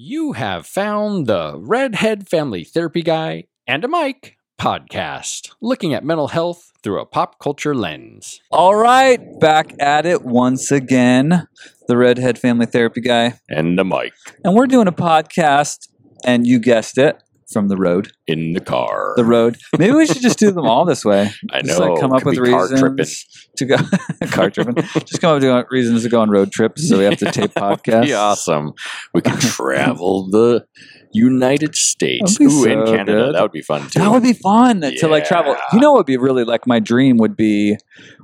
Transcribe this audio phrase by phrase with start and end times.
[0.00, 6.28] You have found the Redhead Family Therapy Guy and a Mic podcast, looking at mental
[6.28, 8.40] health through a pop culture lens.
[8.52, 11.48] All right, back at it once again.
[11.88, 13.40] The Redhead Family Therapy Guy.
[13.48, 14.12] And a mic
[14.44, 15.88] And we're doing a podcast,
[16.24, 17.20] and you guessed it,
[17.50, 18.12] from the road.
[18.26, 19.14] in the car.
[19.16, 19.56] The road.
[19.78, 21.30] Maybe we should just do them all this way.
[21.52, 21.92] I Just know.
[21.92, 22.96] like come up with car tripping.
[22.96, 23.76] reasons to go
[24.30, 24.74] car tripping.
[24.76, 27.52] Just come up with reasons to go on road trips so we have to tape
[27.56, 28.04] podcasts.
[28.04, 28.72] Be awesome.
[29.14, 30.66] We could travel the
[31.12, 32.38] United States.
[32.40, 33.12] Ooh, in so Canada.
[33.12, 33.34] good.
[33.34, 34.00] That would be fun too.
[34.00, 35.56] That would be fun to like travel.
[35.72, 37.76] You know what would be really like my dream would be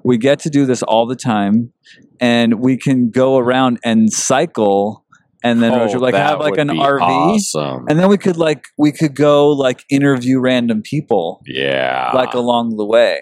[0.04, 1.72] we get to do this all the time
[2.20, 5.03] and we can go around and cycle
[5.44, 7.84] and then Oh, like have like an RV Awesome.
[7.88, 12.10] and then we could like we could go like interview random people yeah.
[12.14, 13.20] like along the way.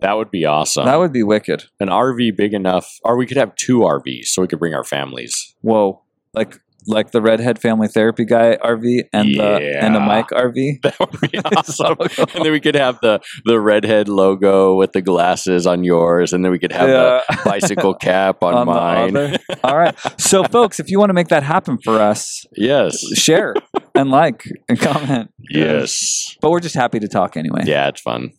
[0.00, 0.84] that would be awesome.
[0.84, 1.64] That would be wicked.
[1.80, 4.84] An RV big enough, or we could have two RVs so we could bring our
[4.84, 5.54] families.
[5.62, 6.02] Whoa.
[6.34, 10.16] Like like the redhead family therapy guy RV and the and a Yeah.
[10.16, 10.78] mic RV.
[10.82, 11.96] That would be awesome.
[12.34, 16.44] and then we could have the the redhead logo with the glasses on yours, and
[16.44, 19.36] then we could have the bicycle cap on, On mine.
[19.64, 19.94] All right.
[20.18, 22.98] So folks, if you want to make that happen for us, yes.
[23.16, 23.54] share
[23.94, 25.30] and like and comment.
[25.50, 26.36] Yes.
[26.40, 27.62] But we're just happy to talk anyway.
[27.64, 28.30] Yeah, it's fun.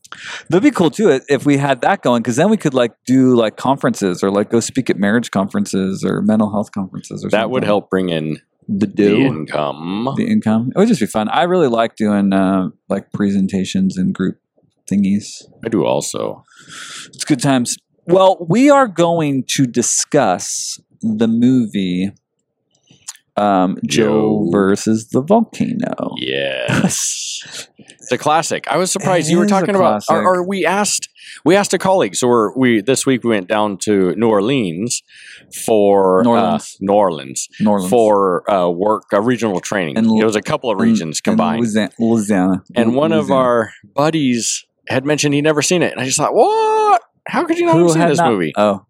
[0.49, 3.35] That'd be cool too if we had that going because then we could like do
[3.35, 7.39] like conferences or like go speak at marriage conferences or mental health conferences or something.
[7.39, 8.37] That would help bring in
[8.67, 10.13] the the do income.
[10.15, 10.71] the income.
[10.75, 11.29] It would just be fun.
[11.29, 14.39] I really like doing uh, like presentations and group
[14.91, 15.43] thingies.
[15.65, 16.43] I do also.
[17.13, 17.77] It's good times.
[18.05, 22.11] Well, we are going to discuss the movie
[23.35, 24.49] um, Joe Joe.
[24.51, 26.11] versus the volcano.
[26.17, 27.67] Yes.
[27.77, 28.67] it's a classic.
[28.67, 31.09] I was surprised It you were talking about or, or we asked
[31.45, 32.15] we asked a colleague.
[32.15, 35.01] So we're we this week we went down to New Orleans
[35.65, 36.77] for New uh, Orleans.
[36.79, 37.89] New Orleans New Orleans.
[37.89, 39.97] for uh, work, uh, regional training.
[39.97, 41.61] And- it was a couple of regions in combined.
[41.61, 41.91] Louisiana.
[41.99, 42.63] Louisiana.
[42.75, 46.33] and one of our buddies had mentioned he'd never seen it, and I just thought,
[46.35, 47.01] what?
[47.27, 48.51] How could you not Who have seen this not- movie?
[48.57, 48.85] Oh,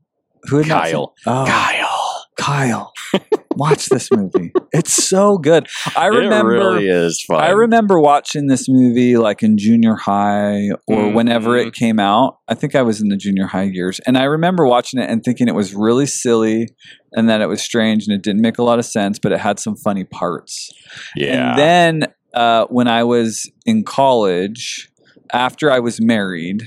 [0.50, 1.13] who had not seen- Kyle.
[1.28, 2.09] Oh, Kyle.
[2.35, 2.91] Kyle,
[3.58, 4.52] watch this movie.
[4.72, 5.68] It's so good.
[5.96, 6.53] I remember.
[6.56, 7.41] it really is fun.
[7.44, 11.68] I remember watching this movie like in junior high or whenever Mhm.
[11.68, 12.38] it came out.
[12.47, 14.00] I think I was in the junior high years.
[14.08, 16.69] And I remember watching it and thinking it was really silly
[17.13, 19.40] and that it was strange and it didn't make a lot of sense, but it
[19.40, 20.72] had some funny parts.
[21.16, 21.52] Yeah.
[21.52, 22.03] And then
[22.34, 24.90] uh, when I was in college,
[25.31, 26.63] after I was married,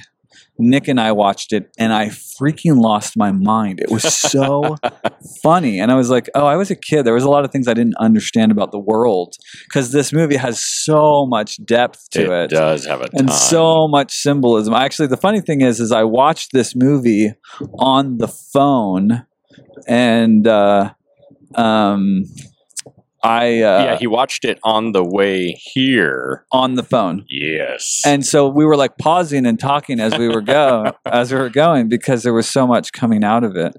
[0.58, 3.80] Nick and I watched it and I freaking lost my mind.
[3.80, 4.76] It was so
[5.42, 5.78] funny.
[5.80, 7.04] And I was like, oh, I was a kid.
[7.04, 9.34] There was a lot of things I didn't understand about the world
[9.68, 12.50] because this movie has so much depth to it, it.
[12.50, 14.74] does have a and so much symbolism.
[14.74, 17.32] Actually, the funny thing is, is I watched this movie
[17.78, 19.26] on the phone,
[19.86, 20.92] and uh,
[21.54, 22.24] um,
[23.26, 26.44] I uh, yeah, he watched it on the way here.
[26.52, 27.24] on the phone.
[27.28, 28.02] Yes.
[28.06, 31.50] And so we were like pausing and talking as we were go as we were
[31.50, 33.76] going because there was so much coming out of it.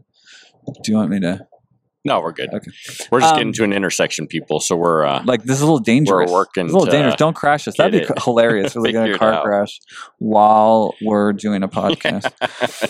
[0.83, 1.47] Do you want me to
[2.07, 2.49] no, we're good.
[2.53, 2.71] Okay.
[3.11, 4.59] We're just Um, getting to an intersection, people.
[4.59, 6.31] So we're uh, like this is a little dangerous?
[6.31, 7.15] working It's a little dangerous.
[7.15, 7.75] Don't crash us.
[7.77, 8.73] That'd be it hilarious.
[8.75, 9.43] We're like in a car out.
[9.45, 9.79] crash
[10.17, 12.31] while we're doing a podcast.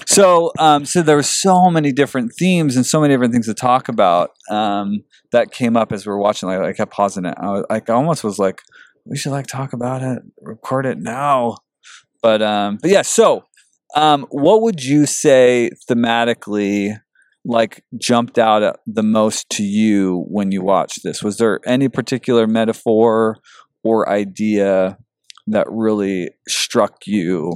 [0.07, 3.53] so um so there were so many different themes and so many different things to
[3.53, 7.35] talk about um that came up as we were watching like i kept pausing it
[7.37, 8.61] i was like I almost was like
[9.05, 11.57] we should like talk about it record it now
[12.21, 13.43] but um but yeah so
[13.95, 16.99] um what would you say thematically
[17.47, 22.45] like jumped out the most to you when you watched this was there any particular
[22.45, 23.37] metaphor
[23.83, 24.97] or idea
[25.47, 27.53] that really struck you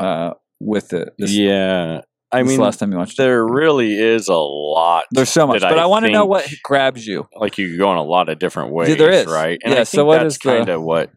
[0.00, 2.00] uh with it this, yeah.
[2.32, 5.04] I mean, last time you watched it there really is a lot.
[5.12, 7.92] there's so much but i, I want to know what grabs you like you go
[7.92, 8.88] in a lot of different ways.
[8.88, 9.26] Yeah, there is.
[9.26, 9.58] right?
[9.62, 11.10] And Yeah, I so what that's is kind of what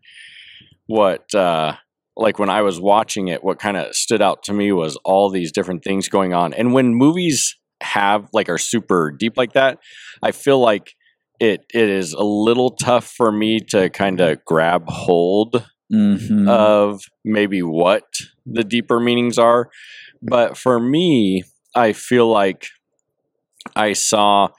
[0.86, 1.76] what uh
[2.18, 5.30] like when I was watching it, what kind of stood out to me was all
[5.30, 6.54] these different things going on.
[6.54, 9.80] And when movies have like are super deep like that,
[10.24, 10.94] I feel like
[11.40, 16.50] it it is a little tough for me to kind of grab hold Mhm.
[16.50, 18.04] of maybe what
[18.46, 19.70] the deeper meanings are.
[20.22, 21.44] But for me,
[21.76, 22.68] I feel like
[23.76, 24.50] I saw,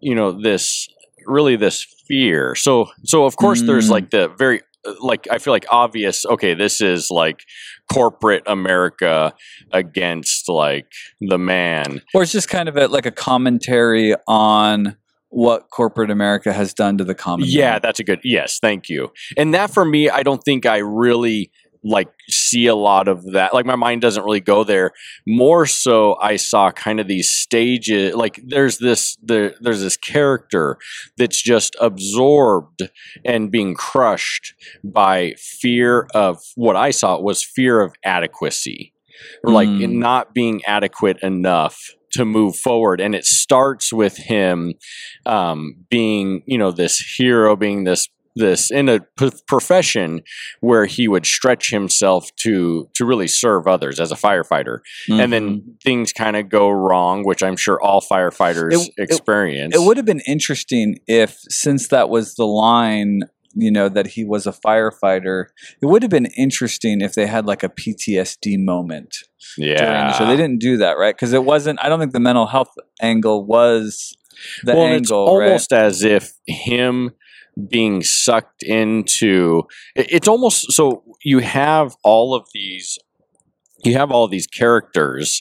[0.00, 0.88] you know, this
[1.26, 2.54] really this fear.
[2.54, 3.90] So, so of course, there's Mm.
[3.92, 4.62] like the very,
[5.00, 7.44] like, I feel like obvious, okay, this is like
[7.92, 9.34] corporate America
[9.72, 10.86] against like
[11.20, 12.02] the man.
[12.14, 14.96] or it's just kind of a, like a commentary on
[15.28, 17.80] what corporate America has done to the common Yeah, man.
[17.82, 18.20] that's a good.
[18.22, 19.12] Yes, thank you.
[19.36, 21.50] And that for me, I don't think I really
[21.84, 23.54] like see a lot of that.
[23.54, 24.92] Like my mind doesn't really go there.
[25.26, 28.14] More so, I saw kind of these stages.
[28.14, 30.78] Like there's this there, there's this character
[31.16, 32.82] that's just absorbed
[33.24, 38.92] and being crushed by fear of what I saw was fear of adequacy,
[39.44, 39.92] or like Mm.
[39.94, 41.78] not being adequate enough
[42.12, 44.74] to move forward and it starts with him
[45.24, 50.22] um, being you know this hero being this this in a p- profession
[50.60, 55.30] where he would stretch himself to to really serve others as a firefighter and Mhm.
[55.30, 59.82] then things kind of go wrong which i'm sure all firefighters It- it- experience It
[59.82, 63.22] would have been interesting if, since that was the line,
[63.54, 65.46] you know, that he was a firefighter,
[65.82, 69.14] it would have been interesting if they had like a PTSD moment
[70.12, 70.26] the show.
[70.26, 71.14] They didn't do that, right?
[71.14, 74.16] Because it wasn't, I don't think the mental health angle was
[74.64, 75.46] the well, and it's angle, right?
[75.48, 77.10] almost as if him
[77.68, 79.62] being sucked into
[79.94, 82.98] it's almost so you have all of these
[83.84, 85.40] you have all of these characters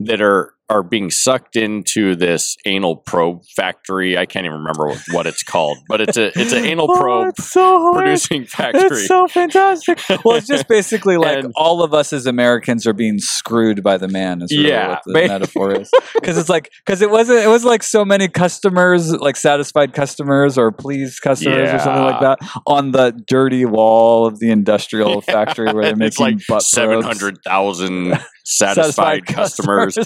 [0.00, 4.16] that are are being sucked into this anal probe factory.
[4.16, 6.98] I can't even remember what, what it's called, but it's a it's an anal Oh,
[6.98, 8.86] probe it's so producing factory.
[9.00, 10.00] It's so fantastic.
[10.24, 13.98] Well, it's just basically like And- all of us as Americans are being screwed by
[13.98, 14.40] the man.
[14.42, 15.90] Is really Yeah, what the metaphor is.
[16.14, 20.56] Because it's like because it wasn't it was like so many customers, like satisfied customers
[20.56, 25.72] or pleased customers or something like that on the dirty wall of the industrial factory
[25.72, 28.16] where they're it's making like seven hundred thousand seven probes.
[28.16, 29.96] hundred thousand satisfied, customers.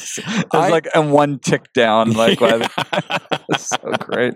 [0.61, 4.35] There's I- like and one tick down, like by the- so great.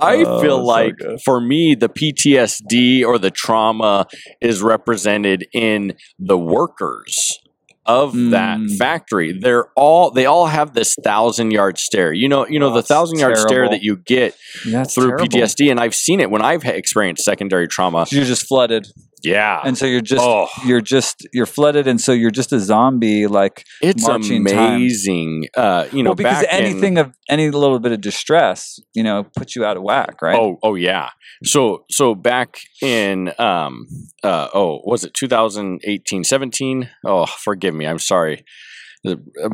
[0.00, 1.20] I Oh, feel like good.
[1.24, 4.06] for me, the PTSD or the trauma
[4.40, 7.38] is represented in the workers
[7.86, 8.76] of that Mm.
[8.78, 9.38] factory.
[9.38, 12.12] They're all they all have this thousand yard stare.
[12.14, 14.34] You know, you know Oh, the thousand yard stare that you get
[14.64, 15.26] yeah, through terrible.
[15.26, 18.06] PTSD, and I've seen it when I've experienced secondary trauma.
[18.10, 18.86] You're just flooded.
[19.24, 22.60] Yeah, and so you're just oh, you're just you're flooded and so you're just a
[22.60, 25.46] zombie like it's amazing.
[25.56, 29.02] Uh, you know, well because back in- anything of any little bit of distress you
[29.02, 31.10] know puts you out of whack right Oh, oh yeah.
[31.42, 33.86] So, so back in, um,
[34.22, 36.88] uh, oh, was it 2018, 17?
[37.04, 37.86] Oh, forgive me.
[37.86, 38.44] I'm sorry.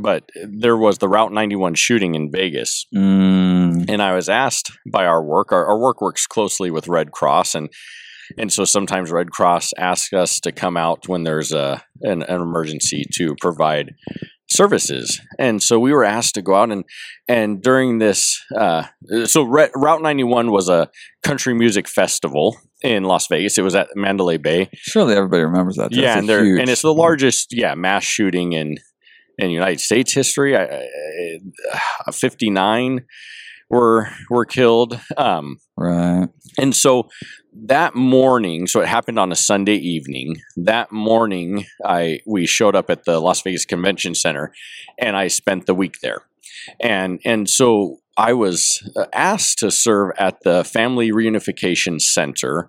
[0.01, 2.87] But there was the Route 91 shooting in Vegas.
[2.95, 7.11] mm, And I was asked by our work, our, our work works closely with Red
[7.11, 7.57] Cross.
[7.57, 7.71] And,
[8.39, 12.41] and so sometimes Red Cross asks us to come out when there's a, an, an
[12.41, 13.95] emergency to provide
[14.49, 15.21] services.
[15.39, 16.85] And so we were asked to go out and,
[17.29, 18.85] and during this, uh,
[19.25, 20.91] so Re- Route 91 was a
[21.23, 23.59] country music festival in Las Vegas.
[23.59, 24.69] It was at Mandalay Bay.
[24.75, 28.03] surely everybody remembers that yeah, That's a and huge- and it's the largest, yeah, mass
[28.05, 28.77] shooting in,
[29.39, 30.57] in United States history.
[30.57, 30.87] I,
[32.07, 33.05] I, 59
[33.71, 35.01] were, were killed.
[35.17, 36.29] Um, right
[36.59, 37.09] and so
[37.53, 40.37] that morning, so it happened on a Sunday evening.
[40.57, 44.53] That morning, I we showed up at the Las Vegas Convention Center,
[44.99, 46.23] and I spent the week there.
[46.81, 52.69] And and so I was uh, asked to serve at the Family Reunification Center,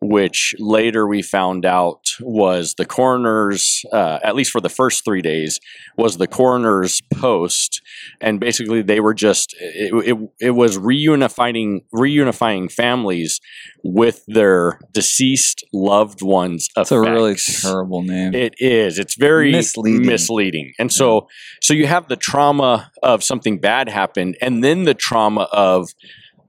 [0.00, 5.22] which later we found out was the coroner's, uh, at least for the first three
[5.22, 5.58] days,
[5.96, 7.80] was the coroner's post,
[8.20, 13.40] and basically they were just it, it, it was reunifying reunifying families
[13.82, 16.68] with their deceased loved ones.
[16.76, 18.98] it's a really terrible name It is.
[18.98, 20.06] It's very Misleading.
[20.06, 20.72] misleading.
[20.78, 21.28] And so
[21.62, 25.88] so you have the trauma of something bad happened and then the trauma of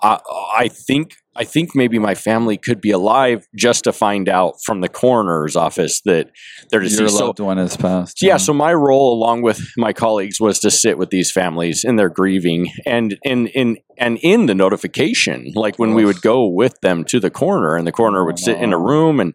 [0.01, 0.19] uh,
[0.53, 4.81] I think I think maybe my family could be alive just to find out from
[4.81, 6.31] the coroner's office that
[6.69, 7.17] they're your deceased.
[7.17, 10.97] So one has passed yeah, so my role along with my colleagues was to sit
[10.97, 15.93] with these families in their grieving and in in and in the notification, like when
[15.93, 18.79] we would go with them to the coroner and the coroner would sit in a
[18.79, 19.33] room and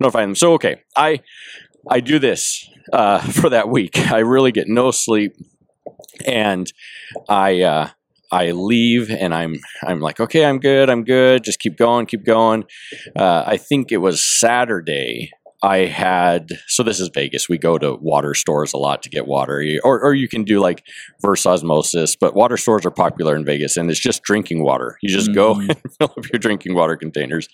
[0.00, 0.34] notify them.
[0.34, 1.20] So okay, I
[1.88, 3.98] I do this uh, for that week.
[4.10, 5.34] I really get no sleep
[6.24, 6.72] and
[7.28, 7.88] I uh
[8.42, 9.54] I leave and I'm
[9.88, 12.64] I'm like okay I'm good I'm good just keep going keep going.
[13.16, 15.30] Uh, I think it was Saturday
[15.62, 17.48] I had so this is Vegas.
[17.48, 20.60] We go to water stores a lot to get water, or or you can do
[20.60, 20.84] like
[21.22, 22.16] reverse osmosis.
[22.16, 24.98] But water stores are popular in Vegas, and it's just drinking water.
[25.00, 25.70] You just go Mhm.
[25.70, 27.48] and fill up your drinking water containers.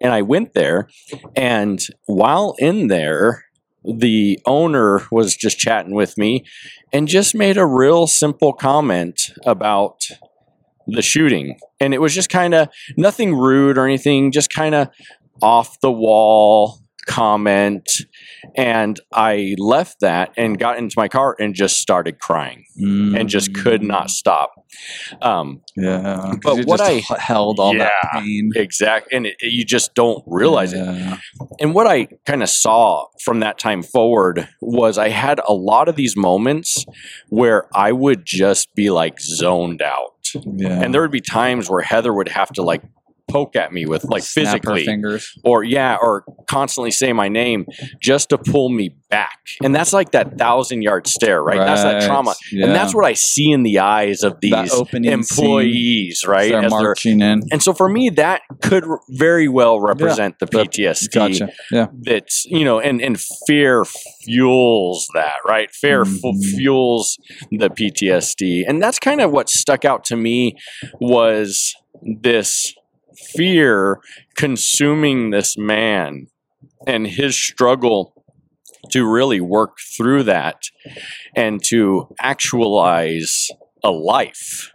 [0.00, 0.88] And I went there,
[1.34, 3.44] and while in there,
[3.86, 6.44] the owner was just chatting with me,
[6.92, 10.08] and just made a real simple comment about
[10.86, 14.88] the shooting, and it was just kind of nothing rude or anything, just kind of
[15.42, 17.88] off the wall comment,
[18.56, 23.54] and I left that and got into my car and just started crying and just
[23.54, 24.52] could not stop.
[25.22, 28.20] Um, Yeah, 'cause But what just I- h- held all that Yeah.
[28.20, 28.50] pain.
[28.56, 30.86] exact, and it, you just don't realize it.
[31.60, 35.88] And what I kind of saw from that time forward was I had a lot
[35.88, 36.84] of these moments
[37.28, 40.12] where I would just be like zoned out.
[40.56, 40.80] Yeah.
[40.82, 42.82] And there would be times where Heather would have to like
[43.28, 45.32] poke at me with like Snap physically fingers.
[45.44, 47.66] or yeah, or constantly say my name
[48.00, 49.38] just to pull me back.
[49.62, 51.58] And that's like that thousand yard stare, right?
[51.58, 52.34] That's that trauma.
[52.52, 52.66] Yeah.
[52.66, 56.50] And that's what I see in the eyes of these employees, right?
[56.50, 57.42] They're As they're- marching in.
[57.50, 61.48] and so for me, that could very well represent the PTSD Gotcha.
[61.70, 61.86] Yeah.
[62.02, 63.84] that's you know and and fear
[64.24, 66.56] fuels that right fear fu- Mhm.
[66.56, 67.18] fuels
[67.50, 70.56] the ptsd and that's kind of what stuck out to me
[71.00, 72.74] was this
[73.16, 74.00] fear
[74.36, 76.26] consuming this man
[76.86, 78.12] and his struggle
[78.90, 80.62] to really work through that
[81.34, 83.48] and to actualize
[83.82, 84.72] a life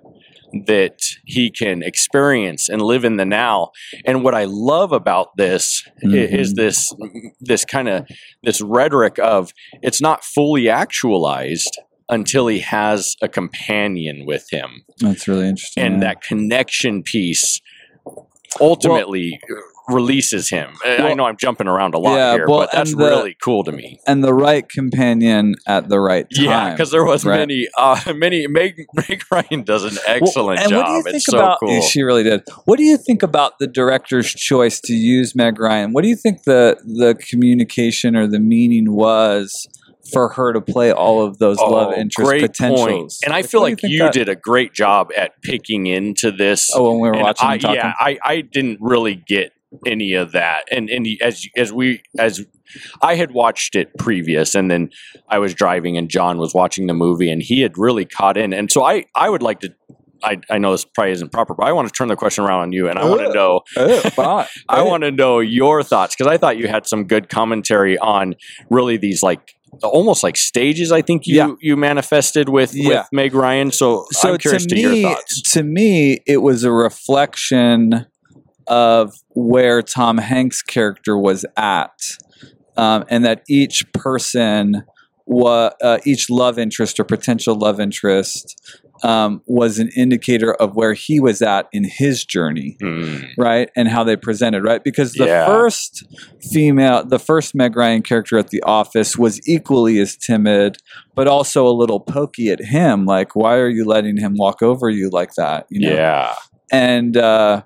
[0.66, 3.70] that he can experience and live in the now
[4.06, 6.36] and what i love about this i- mm-hmm.
[6.36, 6.94] is this
[7.40, 8.06] this kind of
[8.44, 11.80] this rhetoric of it's not fully actualized
[12.10, 15.84] until he has a companion with him That's really interesting.
[15.84, 16.10] and yeah.
[16.10, 17.62] that connection piece
[18.60, 19.40] ultimately
[19.88, 22.98] releases him i know i'm jumping around a lot Yeah, here well, but that's the-
[22.98, 26.46] really cool to me and the right companion at the right time.
[26.46, 27.38] yeah because there was right?
[27.40, 31.16] many uh many meg, meg ryan does an excellent and job What do you think
[31.16, 32.44] it's so about, cool She really did.
[32.66, 35.94] What do you think about the director's choice to use Meg Ryan?
[35.94, 39.68] What do you think the the communication or the meaning was
[40.12, 42.88] for her to play all of those oh, love interest Oh, great potentials?
[42.88, 43.14] point.
[43.26, 46.70] And I feel like think you did a great job at picking into this.
[46.74, 47.76] Oh, when we were And watching I, and talking.
[47.78, 49.52] yeah, I, I didn't really get
[49.86, 50.66] any of that.
[50.72, 52.46] And and as as we as
[53.02, 54.90] I had watched it previous, and then
[55.30, 58.54] I was driving, and John was watching the movie, and he had really caught in.
[58.54, 59.74] And so I I would like to.
[60.24, 62.60] I, I know this probably isn't proper, but I want to turn the question around
[62.62, 64.46] on you, and I want to know Oh, fine.
[64.70, 68.36] I want to know your thoughts because I thought you had some good commentary on
[68.70, 69.54] really these like
[69.84, 70.92] almost like stages.
[70.92, 71.52] I think you Yeah.
[71.62, 72.88] you manifested with Yeah.
[73.00, 73.72] with Meg Ryan.
[73.72, 75.42] So, so I'm curious to to, me, your thoughts.
[75.54, 78.06] to me, it was a reflection
[78.68, 81.92] of where Tom Hanks' character was at,
[82.78, 84.84] um, and that each person,
[85.26, 88.56] wa- uh, each love interest or potential love interest,
[89.04, 93.18] um, was an indicator of where he was at in his journey Hmm.
[93.38, 95.46] right and how they presented right because the Yeah.
[95.46, 96.04] first
[96.52, 100.78] female the first meg ryan character at the office was equally as timid
[101.16, 104.90] but also a little pokey at him like why are you letting him walk over
[104.90, 106.36] you like that you know Yeah,
[106.72, 107.64] and uh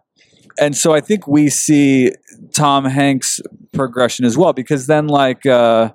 [0.60, 2.12] and so i think we see
[2.54, 3.40] tom hanks
[3.74, 5.92] progression as well because then like uh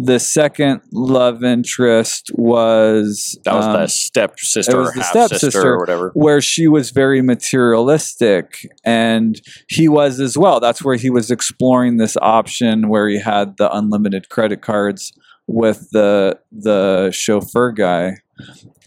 [0.00, 5.72] the second love interest was that was um, the stepsister it was or the stepsister.
[5.72, 6.10] or whatever.
[6.14, 11.96] where she was very materialistic and he was as well that's where he was exploring
[11.96, 15.12] this option where he had the unlimited credit cards
[15.48, 18.12] with the the chauffeur guy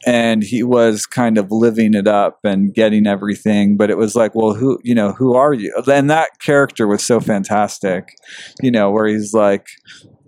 [0.07, 4.33] and he was kind of living it up and getting everything but it was like
[4.33, 8.15] well who you know who are you and that character was so fantastic
[8.61, 9.67] you know where he's like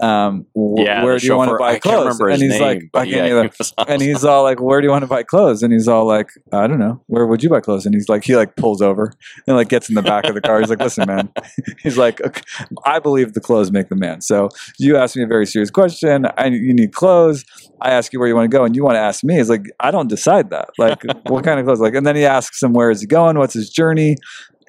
[0.03, 3.05] um wh- Yeah, where do you want to buy clothes and he's name, like I
[3.05, 5.23] can't yeah, either he was and he's all like, "Where do you want to buy
[5.23, 7.01] clothes?" And he's all like, "I don't know.
[7.07, 9.13] Where would you buy clothes?" And he's like, he like pulls over
[9.47, 10.59] and like gets in the back of the car.
[10.59, 11.29] He's like, "Listen, man,"
[11.83, 12.41] he's like, "Okay,
[12.85, 16.25] "I believe the clothes make the man." So you asked me a very serious question.
[16.37, 17.45] I you need clothes.
[17.81, 19.39] I ask you where you want to go, and you want to ask me.
[19.39, 20.69] It's like I don't decide that.
[20.77, 21.79] Like, what kind of clothes?
[21.79, 23.37] Like, and then he asks him, "Where is he going?
[23.37, 24.17] What's his journey?"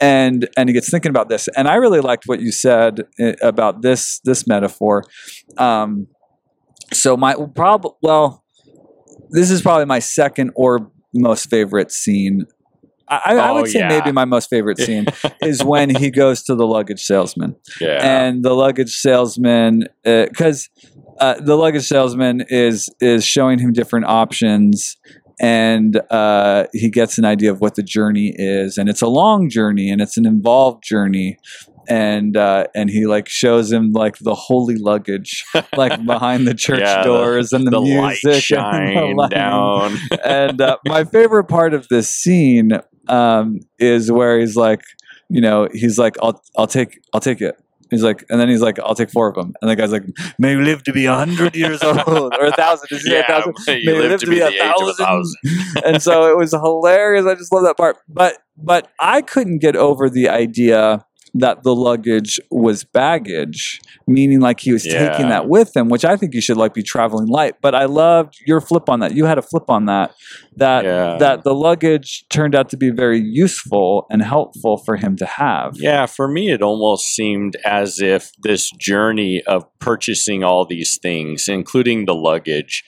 [0.01, 1.49] And and he gets thinking about this.
[1.57, 5.05] And I really liked what you said eh, about this this metaphor.
[5.59, 6.07] Um,
[6.93, 8.43] so my prob well
[9.31, 12.47] this is probably my second or most favorite scene.
[13.09, 13.89] I, I- I Oh, would say yeah.
[13.89, 15.07] maybe my most favorite scene
[15.43, 20.69] is when he goes to the luggage salesman, Yeah, and the luggage salesman, because
[21.19, 24.97] uh, the luggage salesman is is showing him different options,
[25.41, 29.49] and uh, he gets an idea of what the journey is, and it's a long
[29.49, 31.39] journey, and it's an involved journey.
[31.87, 35.45] And uh, and he like shows him like the holy luggage
[35.77, 39.99] like behind the church Yeah, the- doors and the, the light music and the down.
[40.25, 42.71] and uh, my favorite part of this scene
[43.09, 44.81] um, is where he's like,
[45.29, 47.55] you know, he's like, I'll, I'll take, I'll take it.
[47.95, 49.55] He's like, and then he's like, I'll take four of them.
[49.61, 50.05] And the guy's like,
[50.39, 52.89] may you live to be a hundred years old or a thousand.
[52.89, 53.55] Did you say a yeah, thousand?
[53.83, 55.41] you May live to be the age of a thousand.
[55.85, 57.27] and so it was hilarious.
[57.27, 57.97] I just love that part.
[58.09, 64.61] But but I couldn't get over the idea that the luggage was baggage, meaning like
[64.61, 67.57] he was taking that with him, which I think you should like be traveling light.
[67.61, 69.15] But I loved your flip on that.
[69.15, 70.15] You had a flip on that
[70.57, 71.17] that Yeah.
[71.19, 75.73] that the luggage turned out to be very useful and helpful for him to have.
[75.75, 81.49] Yeah, for me, it almost seemed as if this journey of purchasing all these things,
[81.49, 82.85] including the luggage,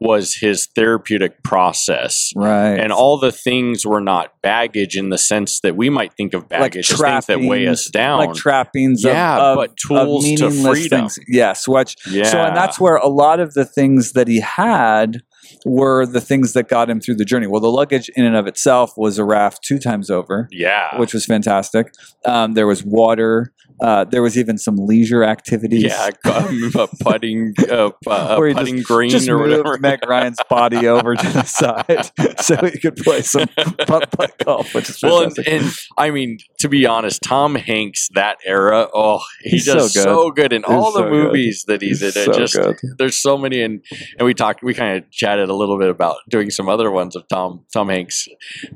[0.00, 2.32] was his therapeutic process.
[2.34, 2.74] Right.
[2.74, 6.48] And all the things were not baggage in the sense that we might think of
[6.48, 8.18] baggage as things that weigh us down.
[8.18, 11.00] like trappings Yeah, of, of, but of tools to freedom.
[11.08, 11.18] things.
[11.28, 12.24] Yes, which yeah.
[12.24, 15.22] So, and that's where a lot of the things that he had
[15.64, 17.46] were the things that got him through the journey.
[17.46, 20.98] Well, the luggage in and of itself was a raft two times over, yeah.
[20.98, 21.92] which was fantastic.
[22.24, 23.52] Um, there was water.
[23.80, 25.82] Uh, there was even some leisure activities.
[25.84, 29.78] yeah, a putting, uh, pu- a putting green Just or moved whatever.
[29.78, 33.48] Meg Ryan's body over to the side so he could play some
[33.86, 35.64] putt putt golf, which is Well, and, and
[35.98, 40.30] I mean, to be honest, Tom Hanks that era, oh, he He's does so so
[40.30, 40.50] good.
[40.50, 41.24] good, in He's all the so good.
[41.24, 42.08] movies that he's in.
[42.08, 42.76] He's It so just good.
[42.98, 43.82] there's so many, and
[44.18, 47.16] and we talked, we kind of chatted a little bit about doing some other ones
[47.16, 48.28] of Tom Tom Hanks,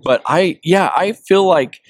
[0.03, 1.81] but I yeah, I feel like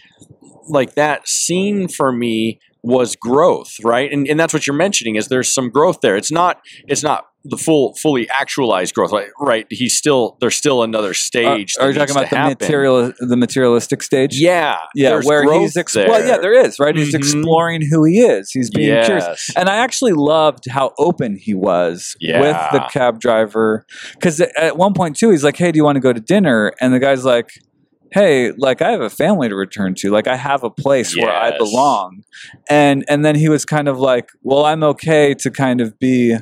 [0.68, 4.12] like that scene for me was growth, right?
[4.12, 6.16] And and that's what you're mentioning is there's some growth there.
[6.16, 9.28] It's not it's not the full fully actualized growth, right?
[9.40, 9.66] Right?
[9.70, 11.74] He's still there's still another Are, stage.
[11.80, 12.56] are you talking about the happen.
[12.60, 14.38] material, the materialistic stage?
[14.38, 16.08] Yeah, yeah, where he's ex- there.
[16.08, 16.96] well, yeah, there is right.
[16.96, 17.18] He's Mhm.
[17.18, 18.50] exploring who he is.
[18.52, 23.86] He's being curious, and I actually loved how open he was with the cab driver.
[24.14, 26.72] Because at one point too, he's like, "Hey, do you want to go to dinner?"
[26.80, 27.50] And the guy's like.
[28.12, 30.10] Hey, like I have a family to return to.
[30.10, 32.22] Like I have a place where I belong.
[32.70, 36.36] And and then he was kind of like, "Well, I'm okay to kind of be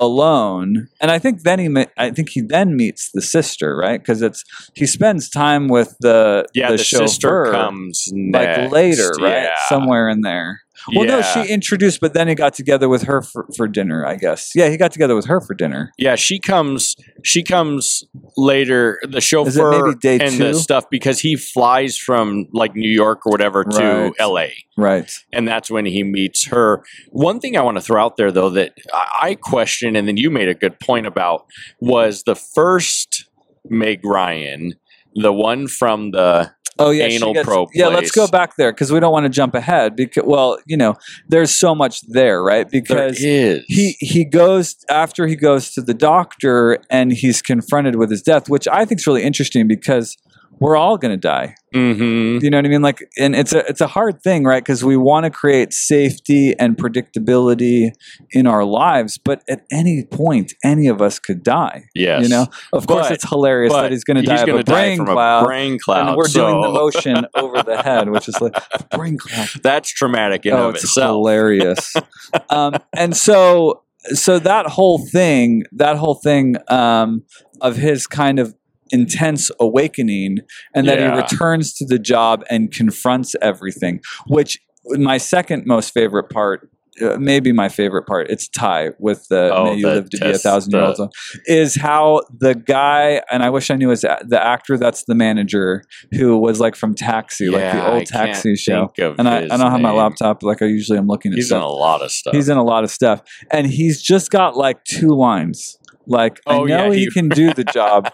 [0.00, 4.04] alone." And I think then he met, I think he then meets the sister, right?
[4.04, 4.42] Cuz it's
[4.74, 9.44] he spends time with the yeah, the, the, chauffeur sister comes like later, right?
[9.44, 9.54] Yeah.
[9.68, 10.62] Somewhere in there.
[10.94, 14.16] Well, no, she introduced, but then he got together with her for, for dinner, I
[14.16, 14.52] guess.
[14.54, 15.92] Yeah, he got together with her for dinner.
[15.98, 16.96] Yeah, she comes.
[17.22, 18.04] She comes
[18.36, 19.00] later.
[19.08, 20.44] The chauffeur maybe day and two?
[20.52, 24.12] the stuff because he flies from like New York or whatever to Right.
[24.18, 24.54] L.A.
[24.76, 25.10] Right.
[25.32, 26.82] and that's when he meets her.
[27.10, 30.30] One thing I want to throw out there, though, that I question, and then you
[30.30, 31.46] made a good point about,
[31.80, 33.26] was the first
[33.68, 34.74] Meg Ryan,
[35.14, 38.90] the one from the Oh yeah, Anal gets- probe Yeah, let's go back there because
[38.92, 39.96] we don't want to jump ahead.
[39.96, 40.96] Because well, you know,
[41.28, 42.68] there's so much there, right?
[42.68, 48.10] Because is he he goes after he goes to the doctor and he's confronted with
[48.10, 50.16] his death, which I think is really interesting because
[50.60, 51.54] we're all going to die.
[51.72, 52.82] hmm You know what I mean?
[52.82, 54.62] Like, and it's a it's a hard thing, right?
[54.62, 57.92] Because we want to create safety and predictability
[58.32, 61.84] in our lives, but at any point, any of us could die.
[61.94, 64.98] Yes, You know, of course, it's hilarious that he's going to die of a brain
[64.98, 66.08] from cloud, a brain cloud.
[66.08, 68.54] and we're doing the motion over the head, which is like
[68.90, 69.48] brain cloud.
[69.62, 71.08] That's traumatic in oh, of it's itself.
[71.08, 71.94] hilarious.
[72.50, 77.22] um, and so, so that whole thing, that whole thing um,
[77.60, 78.54] of his kind of
[78.92, 80.38] intense awakening,
[80.74, 81.14] and that Yeah.
[81.14, 84.00] he returns to the job and confronts everything.
[84.26, 84.58] Which
[84.96, 86.68] my second most favorite part.
[87.00, 88.28] Uh, maybe my favorite part.
[88.28, 91.14] It's Ty with the Oh, "May You Live to Be a Thousand Years Old."
[91.46, 95.82] Is how the guy, and I wish I knew his the actor that's the manager
[96.12, 99.70] who was like from Taxi, like the old I Taxi show and I, I don't
[99.70, 102.34] have my laptop like I usually am looking at He's in a lot of stuff.
[102.34, 105.78] He's in a lot of stuff, and he's just got like two lines.
[106.06, 108.10] Like Oh, I know yeah, he, he- can do the job,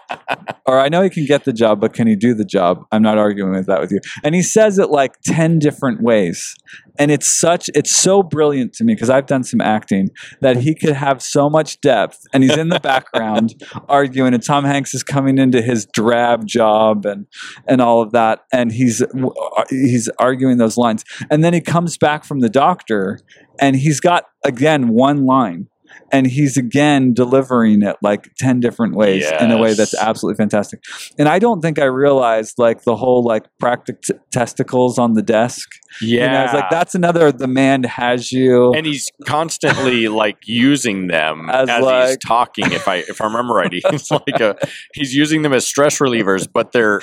[0.65, 2.85] or I know he can get the job, but can he do the job?
[2.91, 3.99] I'm not arguing with that with you.
[4.23, 6.53] And he says it like ten different ways,
[6.99, 10.09] and it's such it's so brilliant to me because I've done some acting
[10.41, 13.55] that he could have so much depth, and he's in the background
[13.89, 17.25] arguing, and Tom Hanks is coming into his drab job and
[17.67, 19.07] and all of that, and he's uh,
[19.69, 23.19] he's arguing those lines, and then he comes back from the doctor,
[23.59, 25.67] and he's got again one line.
[26.11, 30.81] And he's again delivering it like 10 different ways in a way that's absolutely fantastic.
[31.19, 35.21] And I don't think I realized like the whole like practic t- testicles on the
[35.21, 35.67] desk.
[36.01, 38.73] yeah, You know, it's like that's another the man has you.
[38.73, 42.71] and he's constantly like using them As, as, he's talking.
[42.71, 44.55] If I if I remember right, he's like a,
[44.93, 46.99] he's using them as stress relievers, but they're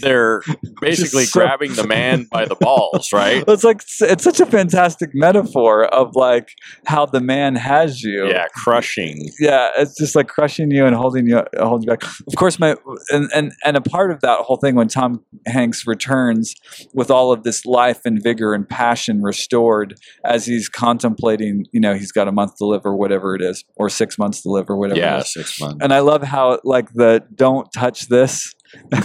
[0.00, 0.42] they're
[0.80, 3.44] basically so- grabbing the man by the balls, right?
[3.48, 6.50] it's like it's such a fantastic metaphor of like
[6.86, 8.27] how the man has you.
[8.28, 9.30] Yeah, crushing.
[9.38, 12.02] yeah, it's just like crushing you and holding you holding you back.
[12.04, 12.76] Of course, my
[13.10, 16.54] and, and and a part of that whole thing when Tom Hanks returns
[16.92, 21.94] with all of this life and vigor and passion restored as he's contemplating, you know,
[21.94, 24.68] he's got a month to live or whatever it is, or six months to live
[24.68, 25.00] or whatever.
[25.00, 25.32] Yeah, is.
[25.32, 25.78] six months.
[25.80, 28.54] And I love how like the don't touch this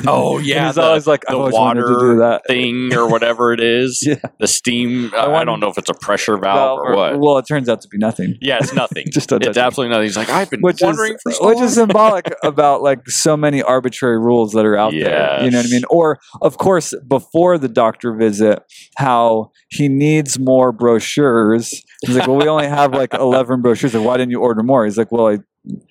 [0.08, 2.42] Oh yeah, he's the- always like, I the always wanted to do water that.
[2.48, 4.04] thing or whatever it is.
[4.06, 4.16] Yeah.
[4.40, 5.12] The steam.
[5.16, 7.20] I I, don't know if it's a pressure valve Well, or what.
[7.20, 8.38] well, it turns out to be nothing.
[8.42, 9.06] yeah, it's nothing.
[9.12, 10.04] Just it's absolutely nothing.
[10.06, 13.36] He's like, I've been which wondering is for so which is symbolic about like so
[13.38, 15.44] many arbitrary rules that are out there.
[15.44, 15.84] You know what I mean?
[15.90, 18.60] Or of course, before the doctor visit,
[18.98, 21.82] how he needs more brochures.
[22.06, 23.94] He's like, "Well, we only have like eleven brochures.
[23.94, 25.40] Like, why didn't you order more?" He's like, "Well, I."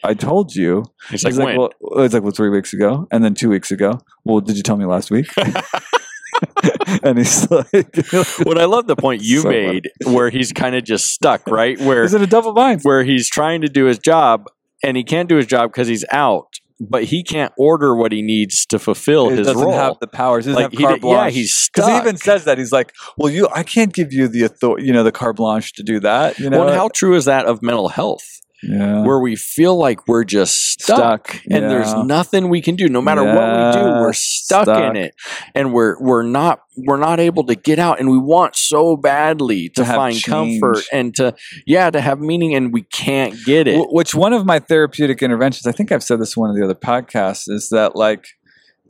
[0.05, 0.85] I told you.
[1.11, 1.57] He's like, He's like, when?
[1.81, 4.01] well, it's like, well, three weeks ago, and then two weeks ago.
[4.25, 5.29] Well, did you tell me last week?
[7.03, 7.67] and he's like,
[8.45, 9.67] What I love the point you So funny.
[9.67, 11.79] made, where he's kind of just stuck, right?
[11.81, 14.47] Where "Is it a double bind?" where he's trying to do his job
[14.83, 16.49] and he can't do his job because he's out,
[16.81, 19.73] but he can't order what he needs to fulfill He his doesn't role.
[19.75, 20.45] have the powers.
[20.47, 22.03] He doesn't like have he carte did- yeah, he's Because stuck.
[22.03, 24.93] he even says that he's like, "Well, you, I can't give you the authority, you
[24.93, 27.63] know, the carte blanche to do that." You know, well, how true is that of
[27.63, 28.25] mental health,
[28.63, 29.05] yeah.
[29.05, 32.89] where we feel like we're just stuck, stuck, and there's nothing we can do.
[32.89, 34.91] No matter what we do, we're stuck, stuck.
[34.91, 35.15] in it,
[35.55, 37.99] and we're we're not we're not able to get out.
[38.01, 41.35] And we want so badly to, To find comfort and to
[41.67, 43.77] yeah to have meaning, and we can't get it.
[43.77, 45.67] Wh- Which one of my therapeutic interventions?
[45.67, 47.49] I think I've said this in one of the other podcasts.
[47.49, 48.27] Is that like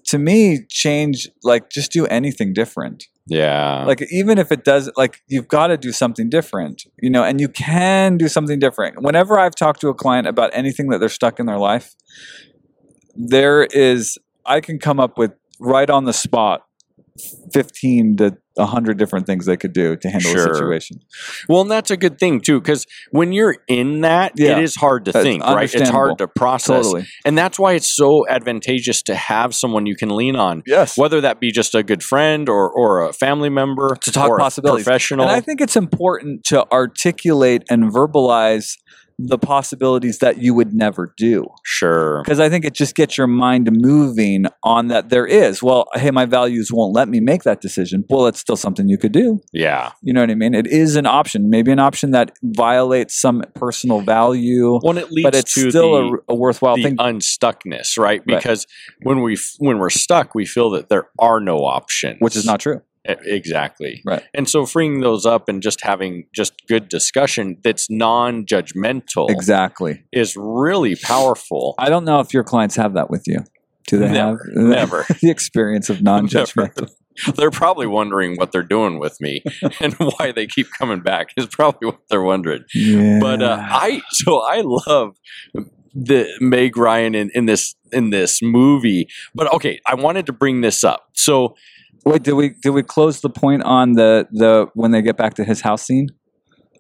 [0.07, 1.29] to me change?
[1.43, 3.07] Like just do anything different.
[3.27, 7.23] Yeah, like even if it does like you've got to do something different you know
[7.23, 9.01] and you can do something different.
[9.03, 11.95] Whenever i've talked to a client about anything that they're stuck in their life
[13.15, 16.67] there is i can come up with right on the spot
[17.53, 20.49] 15 to 100 different things they could do to handle Sure.
[20.49, 21.01] the situation
[21.49, 24.59] Well, and that's a good thing too, because when you're in that, Yeah.
[24.59, 25.73] it is hard to That's think, right?
[25.75, 29.97] It's hard to process, totally and that's why it's so advantageous to have someone you
[29.97, 33.49] can lean on, yes whether that be just a good friend or or a family
[33.49, 34.85] member To talk or a possibilities.
[34.85, 35.25] professional.
[35.27, 38.77] and i think it's important to articulate and verbalize
[39.19, 43.27] the possibilities that you would never do sure, because I think it just gets your
[43.27, 45.63] mind moving on that there is.
[45.63, 48.05] Well, hey, my values won't let me make that decision.
[48.09, 49.41] Well, it's still something you could do.
[49.53, 49.93] yeah.
[50.03, 50.55] You know what I mean?
[50.55, 55.25] It is an option, maybe an option that violates some personal value, Well, it leads
[55.25, 56.97] but it's to still the, a, a worthwhile the thing.
[56.97, 58.25] unstuckness, right?
[58.25, 58.67] Because
[59.03, 62.61] when we when we're stuck, we feel that there are no options, Which is not
[62.61, 62.83] true.
[63.05, 64.23] Exactly Right.
[64.35, 70.05] And so freeing those up and just having just good discussion that's non-judgmental Exactly.
[70.13, 71.75] is really powerful.
[71.79, 73.39] I don't know if your clients have that with you.
[73.89, 75.07] Do they Never, have never.
[75.21, 76.91] the experience of non-judgmental?
[77.37, 79.43] They're probably wondering what they're doing with me
[79.81, 81.29] and why they keep coming back.
[81.37, 82.65] Is probably what they're wondering.
[82.75, 83.19] Yeah.
[83.21, 85.19] But uh, I so I love
[85.95, 89.09] the Meg Ryan in, in this in this movie.
[89.35, 91.09] But okay, I wanted to bring this up.
[91.13, 91.55] So
[92.05, 95.35] wait, did we did we close the point on the the when they get back
[95.35, 96.09] to his house scene?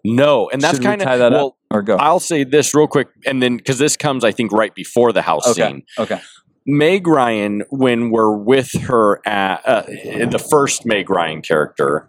[0.04, 1.46] no, and that's Should we kind of tie that well.
[1.46, 1.96] up or go?
[1.96, 5.22] I'll say this real quick, and then because this comes, I think, right before the
[5.22, 5.68] house okay.
[5.68, 5.82] scene.
[5.98, 6.20] Okay.
[6.66, 12.08] Meg Ryan, when we're with her at uh, the first Meg Ryan character,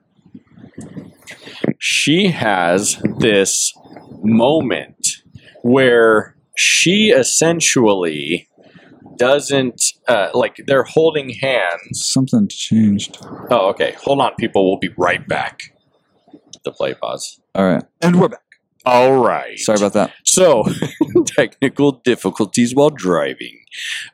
[1.79, 3.73] she has this
[4.21, 5.23] moment
[5.63, 8.47] where she essentially
[9.17, 12.05] doesn't uh, like they're holding hands.
[12.05, 13.17] Something changed.
[13.49, 13.95] Oh, okay.
[14.03, 14.69] Hold on, people.
[14.69, 15.73] We'll be right back.
[16.63, 17.41] The play pause.
[17.55, 17.83] All right.
[18.01, 18.39] And we're back.
[18.85, 19.57] All right.
[19.59, 20.11] Sorry about that.
[20.33, 20.65] So,
[21.25, 23.59] technical difficulties while driving.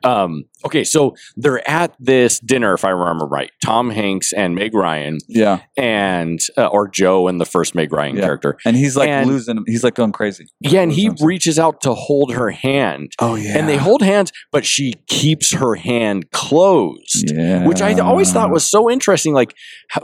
[0.05, 3.51] Um, okay, so they're at this dinner, if I remember right.
[3.63, 5.59] Tom Hanks and Meg Ryan, Yeah.
[5.75, 8.21] and uh, or Joe and the first Meg Ryan Yeah.
[8.23, 8.57] character.
[8.65, 10.45] And he's like And- losing he's like going crazy.
[10.61, 11.27] Yeah, and he himself.
[11.27, 13.57] reaches out to hold her hand, Oh yeah.
[13.57, 17.29] and they hold hands, but she keeps her hand closed.
[17.35, 17.65] yeah.
[17.67, 19.33] Which I always thought was so interesting.
[19.33, 19.53] Like,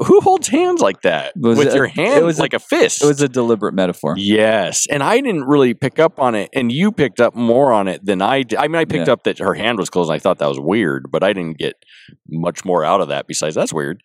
[0.06, 2.60] who holds hands like that Was with it- your it hand, was a- like a
[2.60, 3.02] fist?
[3.04, 4.16] it was a deliberate metaphor.
[4.18, 7.88] Yes, and I didn't really pick up on it, and you picked up more on
[7.88, 8.58] it than I did.
[8.60, 9.14] I mean, I picked Yeah.
[9.14, 11.58] up that her hand was closed, and I thought that was weird, but I didn't
[11.58, 11.76] get
[12.30, 14.02] much more out of that besides that's weird.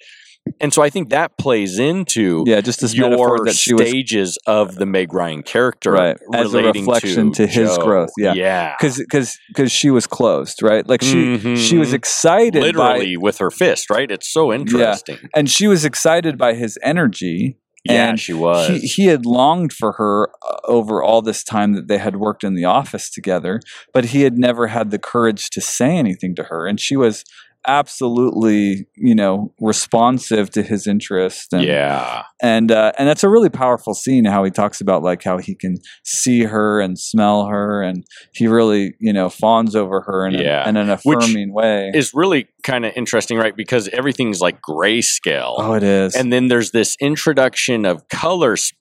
[0.58, 3.10] And so I think that plays into Yeah, just this your
[3.44, 7.46] that she was stages of the Meg Ryan character, Right, as a relating reflection to
[7.46, 7.84] his Joe.
[7.84, 8.32] growth, yeah.
[8.32, 10.88] yeah, because because because she was closed, right?
[10.88, 11.94] Like she she was Mhm.
[11.94, 14.10] excited literally with her fist, right?
[14.10, 15.16] It's so interesting.
[15.22, 17.58] by and she was excited by his energy.
[17.84, 18.68] Yeah, And she was.
[18.68, 22.44] He, he had longed for her uh, over all this time that they had worked
[22.44, 23.60] in the office together,
[23.94, 27.24] but he had never had the courage to say anything to her, and she was
[27.66, 31.52] absolutely, you know, responsive to his interest.
[31.52, 34.24] And, yeah, and uh, and that's a really powerful scene.
[34.24, 38.46] How he talks about like how he can see her and smell her, and he
[38.46, 40.64] really, you know, fawns over her in, Yeah.
[40.64, 41.90] a, in an Which affirming way.
[41.94, 43.56] is really kind of interesting, right?
[43.56, 45.54] Because everything's like grayscale.
[45.58, 46.14] oh, it is.
[46.14, 48.72] and then there's this introduction of colors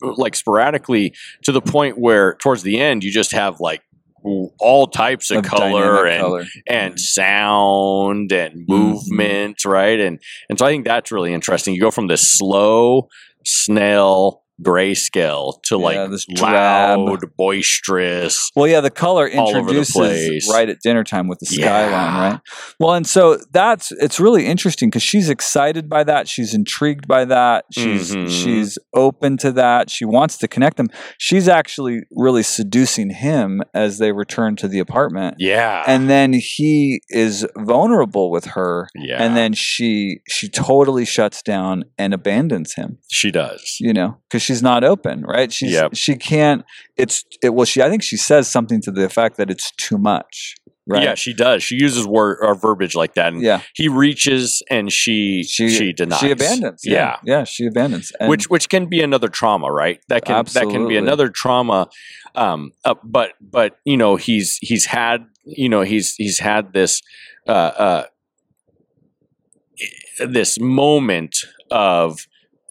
[0.00, 1.12] like sporadically
[1.42, 3.82] to the point where towards the end you just have like
[4.58, 6.44] all types of, Of color and color.
[6.66, 8.72] and sound and Mm-hmm.
[8.72, 9.98] movement, right?
[10.00, 11.74] And and so I think that's really interesting.
[11.74, 13.08] You go from this slow
[13.44, 16.98] snail grayscale to Yeah, like this drab.
[16.98, 18.50] loud, boisterous.
[18.56, 21.64] Well, yeah, the color over the introduces right at dinner time with the Yeah.
[21.66, 22.40] skyline, right?
[22.80, 26.28] Well, and so that's it's really interesting because she's excited by that.
[26.28, 27.64] She's intrigued by that.
[27.72, 28.28] She's Mhm.
[28.30, 29.90] she's open to that.
[29.90, 30.88] She wants to connect them.
[31.18, 35.36] She's actually really seducing him as they return to the apartment.
[35.38, 35.84] Yeah.
[35.86, 39.22] And then he is vulnerable with her, yeah.
[39.22, 43.76] and then she she totally shuts down and abandons him she does.
[43.80, 45.94] you know because she's not open right she's Yep.
[45.94, 46.64] she can't
[46.96, 49.98] it's it well she i think she says something to the effect that it's too
[49.98, 50.54] much
[50.86, 51.62] right Yeah, she does.
[51.62, 55.92] She uses word or verbiage like that, and yeah he reaches and she she, she
[55.92, 56.20] denies.
[56.20, 57.16] she abandons yeah Yeah.
[57.38, 59.98] yeah she abandons and which which can be another trauma, right?
[60.08, 61.88] That can that can be another trauma.
[62.34, 67.02] Um, uh, but but you know he's he's had you know he's he's had this
[67.46, 68.04] uh, uh,
[70.26, 71.36] this moment
[71.70, 72.26] of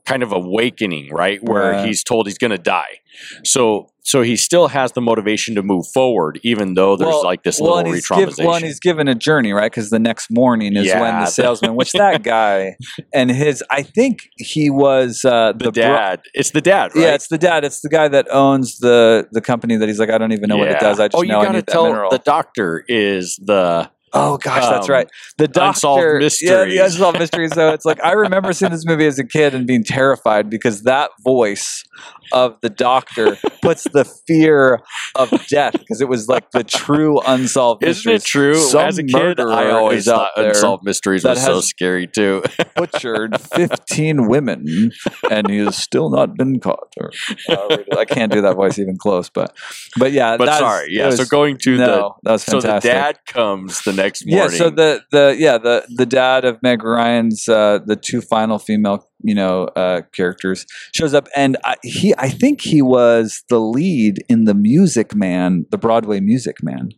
[0.07, 1.39] kind of awakening, right?
[1.43, 1.85] Where Right.
[1.85, 2.99] he's told he's going to die.
[3.43, 7.43] So so he still has the motivation to move forward, even though there's Well- like
[7.43, 8.37] this well, little re-traumatization.
[8.37, 9.69] give, well, and he's given a journey, right?
[9.69, 12.77] Because the next morning is Yeah, when the salesman, which that guy
[13.13, 16.21] and his, I think he was uh, the, the, bro- dad.
[16.33, 17.01] it's the dad, right?
[17.03, 17.65] Yeah, it's the dad.
[17.65, 20.55] It's the guy that owns the the company that he's like, I don't even know
[20.57, 21.01] what it does.
[21.01, 22.09] I just oh, you know I gotta need that tell mineral.
[22.09, 25.09] the doctor is the Oh gosh, that's um, right.
[25.37, 26.79] The doctor, Unsolved Yeah, the Mysteries.
[26.79, 27.53] unsolved mysteries.
[27.53, 30.83] So it's like I remember seeing this movie as a kid and being terrified because
[30.83, 31.83] that voice
[32.31, 34.81] of the doctor puts the fear
[35.15, 38.23] of death because it was like the true unsolved Isn't mysteries.
[38.23, 38.55] it true?
[38.55, 42.43] Some As a kid, I always thought Unsolved Mysteries was so scary too.
[42.75, 44.91] butchered 15 women
[45.29, 46.93] and he has still not been caught.
[46.99, 47.11] Or,
[47.49, 49.55] uh, I can't do that voice even close, but
[49.97, 50.37] but yeah.
[50.37, 51.09] but sorry, yeah.
[51.09, 54.51] so going to no, that was the so the dad comes the next morning.
[54.51, 58.59] yeah so the the yeah the the dad of meg ryan's uh the two final
[58.59, 61.27] female you know uh characters shows up.
[61.35, 66.19] And I, he i think he was the lead in the music man the broadway
[66.19, 66.89] music man.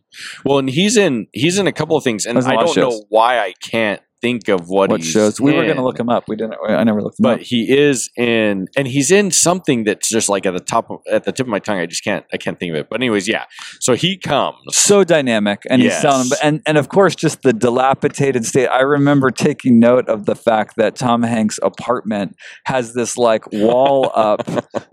[0.44, 3.38] Well, and he's in he's in a couple of things, and I don't know why
[3.38, 5.40] I can't think of what, what he's shows?
[5.40, 6.24] We were gonna look him up.
[6.28, 7.46] We didn't i never looked him but up.
[7.46, 11.24] he is in and he's in something that's just like at the top of, at
[11.24, 11.78] the tip of my tongue.
[11.78, 12.88] I just can't i can't think of it.
[12.90, 13.44] But anyways yeah.
[13.80, 14.56] So he comes.
[14.72, 16.02] So dynamic and he's Yes.
[16.02, 18.68] selling and and of course just the dilapidated state.
[18.68, 24.10] I remember taking note of the fact that tom hanks apartment has this like wall
[24.16, 24.42] up.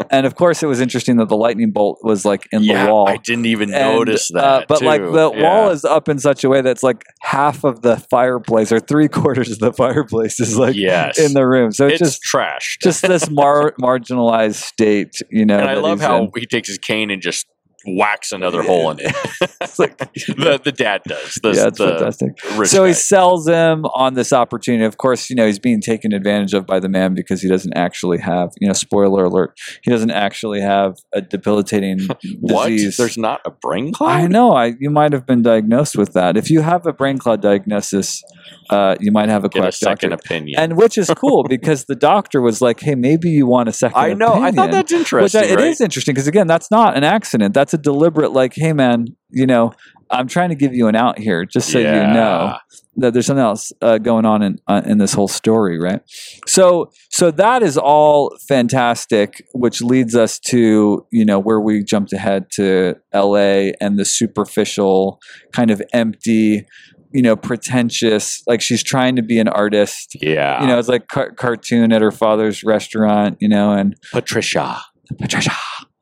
[0.09, 2.91] And of course it was interesting that the lightning bolt was like in yeah the
[2.91, 3.07] wall.
[3.09, 5.43] i didn't even And, notice that uh, but like the Yeah.
[5.43, 9.07] wall is up in such a way that's like half of the fireplace or three
[9.21, 11.71] quarters of the fireplace is like yes in the room.
[11.71, 15.58] So it's, it's just trashed just this mar- marginalized state, you know.
[15.58, 16.32] and i love how in.
[16.36, 17.45] he takes his cane and just
[17.88, 19.15] whacks another hole in it
[19.80, 22.67] like the the dad does the, yeah, it's fantastic.
[22.67, 24.86] So he sells him on this opportunity.
[24.86, 27.76] Of course, you know he's being taken advantage of by the man because he doesn't
[27.76, 32.00] actually have, you know, spoiler alert, he doesn't actually have a debilitating
[32.39, 32.97] what disease.
[32.97, 34.54] there's not a brain clot I know.
[34.54, 36.38] I you might have been diagnosed with that.
[36.38, 38.23] If you have a brain clot diagnosis,
[38.69, 40.26] uh, you might have a get a second doctor.
[40.26, 43.73] opinion And which is cool because the doctor was like, "Hey, maybe you want a
[43.73, 45.67] second i know i thought opinion." that's Which interesting I, it right?
[45.67, 47.54] is interesting because again, that's not an accident.
[47.54, 49.73] That's a deliberate, like, hey, man, you know,
[50.09, 52.57] I'm trying to give you an out here, just so you know
[52.97, 56.01] that there's something else uh, going on in uh, in this whole story, right?
[56.45, 62.13] So so that is all fantastic, which leads us to you know where we jumped
[62.13, 63.73] ahead to L.A.
[63.81, 65.19] and the superficial,
[65.51, 66.65] kind of empty,
[67.11, 68.41] you know, pretentious.
[68.47, 70.15] Like she's trying to be an artist.
[70.21, 73.37] yeah You know, it's like car- cartoon at her father's restaurant.
[73.41, 74.81] You know, and patricia
[75.19, 75.51] Patricia,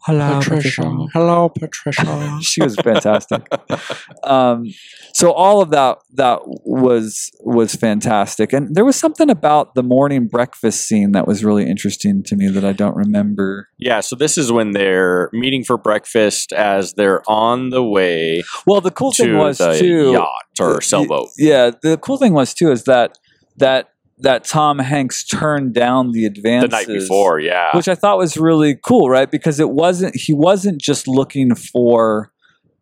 [0.05, 0.83] hello, Patricia.
[1.13, 3.41] hello patricia she was fantastic.
[4.23, 4.65] um,
[5.13, 10.27] so all of that that was was fantastic, and there was something about the morning
[10.27, 13.69] breakfast scene that was really interesting to me that I don't remember.
[13.77, 18.81] Yeah, so this is when they're meeting for breakfast as they're on the way Well,
[18.81, 20.11] the cool thing was the too.
[20.11, 21.29] yacht or sailboat.
[21.37, 23.17] Yeah, the cool thing was too is that
[23.57, 23.89] that
[24.19, 27.75] that Tom Hanks turned down the advances The night before, yeah.
[27.75, 29.29] which I thought was really cool, right?
[29.29, 32.31] Because it wasn't he wasn't just looking for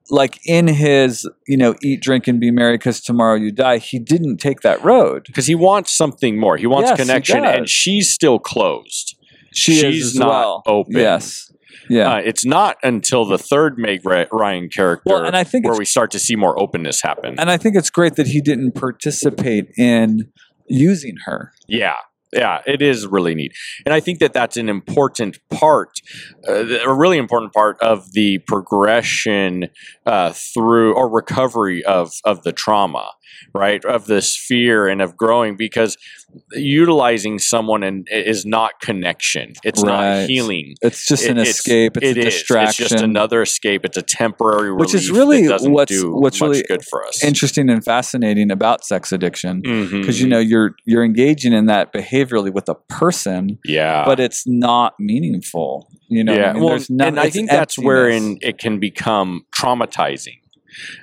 [0.09, 3.77] like in his you know eat drink and be merry because tomorrow you die.
[3.79, 5.23] He didn't take that road.
[5.25, 6.57] Because he wants something more.
[6.57, 9.15] He wants Yes, he connection, and she's still closed.
[9.53, 10.63] She She's is not well.
[10.65, 10.93] open.
[10.93, 11.51] Yes.
[11.89, 12.13] Yeah.
[12.13, 15.85] Uh, it's not until the third Meg Ryan character Well, and I think where we
[15.85, 17.35] start to see more openness happen.
[17.39, 20.31] and I think it's great that he didn't participate in
[20.67, 21.53] using her.
[21.67, 21.95] yeah,
[22.33, 23.53] yeah, it is really neat,
[23.85, 25.99] and I think that that's an important part,
[26.47, 29.69] uh, a really important part of the progression
[30.05, 33.11] uh, through or recovery of of the trauma,
[33.53, 33.83] right?
[33.85, 35.97] Of this fear and of growing, because
[36.53, 39.53] utilizing someone and is not connection.
[39.63, 40.19] It's Right.
[40.21, 40.75] not healing.
[40.81, 41.97] It's just It- an it's- escape.
[41.97, 42.25] It's It a is.
[42.33, 42.85] distraction.
[42.85, 43.85] It's just another escape.
[43.85, 47.23] It's a temporary relief Which is really what's- what's really good for us.
[47.23, 49.83] interesting and fascinating about sex addiction mm-hmm.
[49.83, 54.19] because because you know you're you're engaging in that behaviorally with a person, yeah, but
[54.19, 55.87] it's not meaningful.
[56.09, 56.49] You know, yeah.
[56.49, 56.61] I mean?
[56.63, 57.85] well, There's no- and I think that's emptiness.
[57.85, 60.39] wherein it can become traumatizing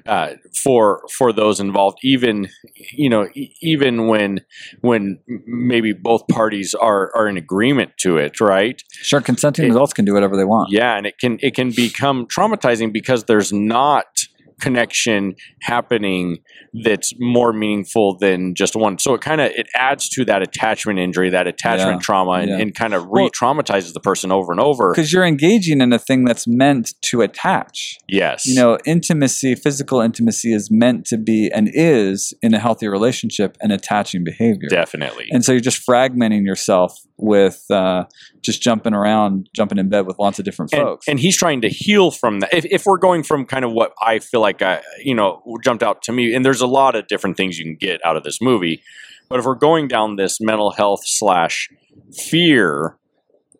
[0.07, 1.99] uh, for for those involved.
[2.03, 2.49] Even
[2.93, 3.29] you know,
[3.61, 4.41] even when
[4.81, 8.83] when maybe both parties are are in agreement to it, right?
[8.91, 10.71] sure consenting it- adults can do whatever they want.
[10.71, 14.25] Yeah, and it can it can become traumatizing because there's not
[14.61, 16.39] connection happening
[16.85, 18.99] that's more meaningful than just one.
[18.99, 22.51] So it kind of it adds to that attachment injury, that attachment Yeah, trauma, and,
[22.51, 22.59] yeah.
[22.59, 24.93] and kind of re-traumatizes the person over and over.
[24.93, 27.99] Because you're engaging in a thing that's meant to attach.
[28.09, 32.89] Yes, You know, intimacy, physical intimacy is meant to be and is in a healthy
[32.89, 34.69] relationship an attaching behavior.
[34.69, 35.27] definitely.
[35.31, 38.05] And so you're just fragmenting yourself with uh,
[38.43, 41.09] just jumping around, jumping in bed with lots of different and, folks.
[41.09, 42.53] and he's trying to heal from that.
[42.53, 45.83] If, if we're going from kind of what I feel like I, you know, jumped
[45.83, 48.25] out to me, and there's a lot of different things you can get out of
[48.25, 48.83] this movie,
[49.29, 51.69] but if we're going down this mental health slash
[52.13, 52.97] fear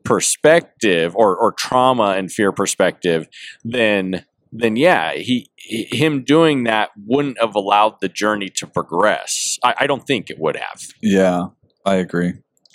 [0.05, 3.29] perspective or or trauma and fear perspective,
[3.65, 9.59] then then yeah, he, he him doing that wouldn't have allowed the journey to progress.
[9.63, 10.81] I, I don't think it would have.
[11.01, 11.49] Yeah,
[11.85, 12.35] I agree.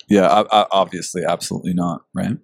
[0.09, 2.01] Yeah, I, I, obviously, absolutely not.
[2.13, 2.37] Right.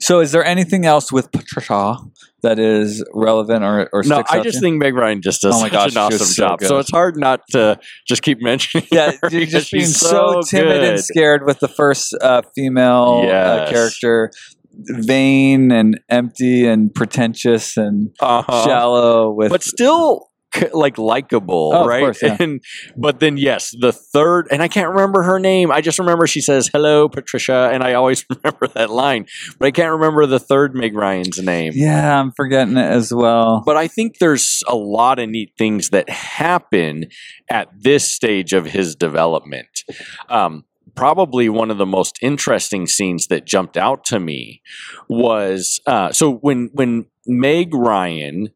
[0.00, 1.96] So, is there anything else with Patricia
[2.42, 4.60] that is relevant or, or No, I just you?
[4.60, 6.58] think Meg Ryan just does Oh my such gosh, an awesome so job.
[6.60, 6.68] good.
[6.68, 8.86] So it's hard not to just keep mentioning.
[8.92, 13.68] yeah, you're just being she's so, timid and scared with the first uh, female uh,
[13.70, 14.30] character,
[14.72, 18.64] vain and empty and pretentious and Uh-huh.
[18.64, 19.32] shallow.
[19.32, 20.27] With but still
[20.72, 22.00] like likable, Oh, right?
[22.00, 22.36] course, yeah.
[22.40, 22.60] And
[22.96, 25.70] but then yes, the third, and I can't remember her name.
[25.70, 29.26] I just remember she says hello, Patricia, and I always remember that line,
[29.58, 31.72] but I can't remember the third Meg Ryan's name.
[31.74, 33.62] yeah, I'm forgetting it as well.
[33.64, 37.06] But I think there's a lot of neat things that happen
[37.50, 39.84] at this stage of his development.
[40.28, 44.62] Um, probably one of the most interesting scenes that jumped out to me
[45.08, 48.48] was uh, so when when Meg Ryan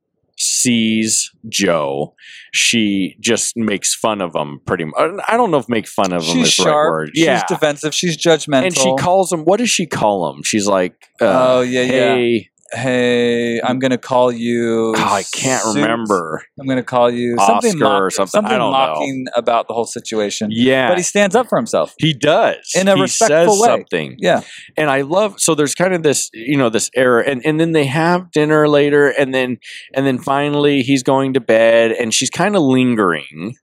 [0.42, 2.14] sees Joe,
[2.52, 4.96] she just makes fun of him pretty much.
[5.28, 6.90] I don't know if make fun of him she's is the right sharp.
[6.90, 7.10] word.
[7.14, 7.42] She's yeah.
[7.48, 7.94] defensive.
[7.94, 8.66] She's judgmental.
[8.66, 9.44] and she calls him.
[9.44, 10.42] What does she call him?
[10.42, 12.38] She's like, uh, Oh, yeah, yeah.
[12.74, 14.94] Hey, I'm going to call you.
[14.96, 15.76] oh, I can't Suits.
[15.76, 16.42] remember.
[16.58, 18.44] I'm going to call you Oscar something, mock- or something.
[18.44, 18.70] I don't know.
[18.70, 20.48] mocking about the whole situation.
[20.52, 21.94] Yeah, But he stands up for himself.
[21.98, 23.68] He does In a he respectful says way.
[23.68, 24.42] Something, Yeah.
[24.76, 25.38] and I love.
[25.40, 28.68] So there's kind of this, you know, this error, and and then they have dinner
[28.68, 29.58] later, and then
[29.94, 33.56] and then finally he's going to bed, and she's kind of lingering,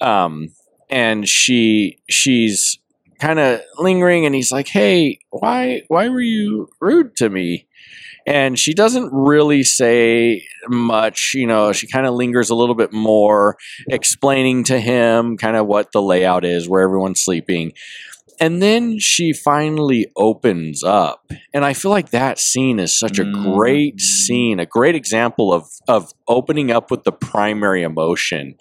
[0.00, 0.48] um,
[0.90, 2.78] and she she's
[3.20, 7.66] kind of lingering, and he's like, "Hey, why why were you rude to me?"
[8.26, 12.92] And she doesn't really say much, you know, she kind of lingers a little bit
[12.92, 13.56] more,
[13.88, 17.72] explaining to him kind of what the layout is, where everyone's sleeping.
[18.40, 21.30] And then she finally opens up.
[21.52, 23.54] And I feel like that scene is such a Mm.
[23.54, 28.56] great scene, a great example of, of opening up with the primary emotion.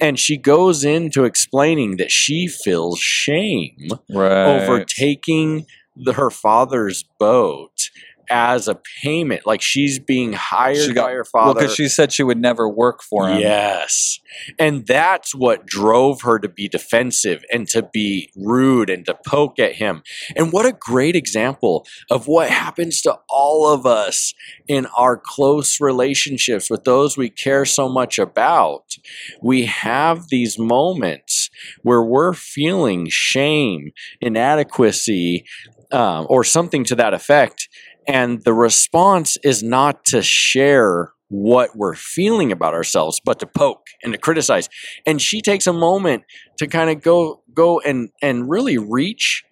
[0.00, 4.46] And she goes into explaining that she feels shame Right.
[4.62, 7.90] over taking the, her father's boat
[8.30, 9.46] as a payment.
[9.46, 11.60] Like she's being hired She got- by her Well, father.
[11.60, 13.40] because she said she would never work for him.
[13.40, 14.18] Yes.
[14.58, 19.58] And that's what drove her to be defensive and to be rude and to poke
[19.58, 20.02] at him.
[20.36, 24.32] And what a great example of what happens to all of us
[24.68, 28.96] in our close relationships with those we care so much about.
[29.42, 31.50] We have these moments
[31.82, 35.44] where we're feeling shame, inadequacy,
[35.90, 37.68] um, or something to that effect.
[38.08, 43.86] And the response is not to share what we're feeling about ourselves, but to poke
[44.02, 44.68] and to criticize.
[45.06, 46.24] And she takes a moment
[46.58, 49.42] to kind of go go and and really reach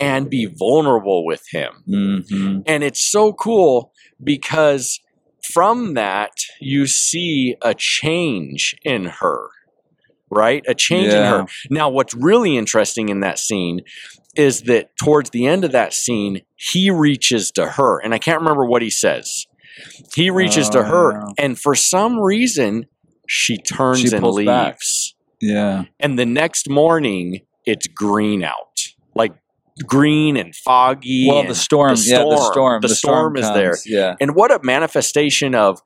[0.00, 1.72] and be vulnerable with him.
[1.86, 3.92] hmm And it's so cool
[4.22, 5.00] because
[5.52, 9.48] from that you see a change in her.
[10.30, 10.62] Right?
[10.68, 11.46] A change in her.
[11.70, 13.80] Now what's really interesting in that scene
[14.36, 18.40] is that towards the end of that scene he reaches to her and I can't
[18.40, 19.46] remember what he says.
[20.14, 21.44] He reaches Oh, to her oh, yeah.
[21.44, 22.86] and for some reason
[23.26, 24.74] she turns She and pulls back.
[24.74, 25.14] leaves.
[25.40, 25.84] Yeah.
[25.98, 28.82] And the next morning it's green out.
[29.14, 29.32] Like
[29.86, 31.26] green and foggy.
[31.28, 32.52] Well, and the storm, the yeah, the storm.
[32.52, 33.74] storm, The storm is there.
[33.86, 34.14] Yeah.
[34.20, 35.80] And what a manifestation of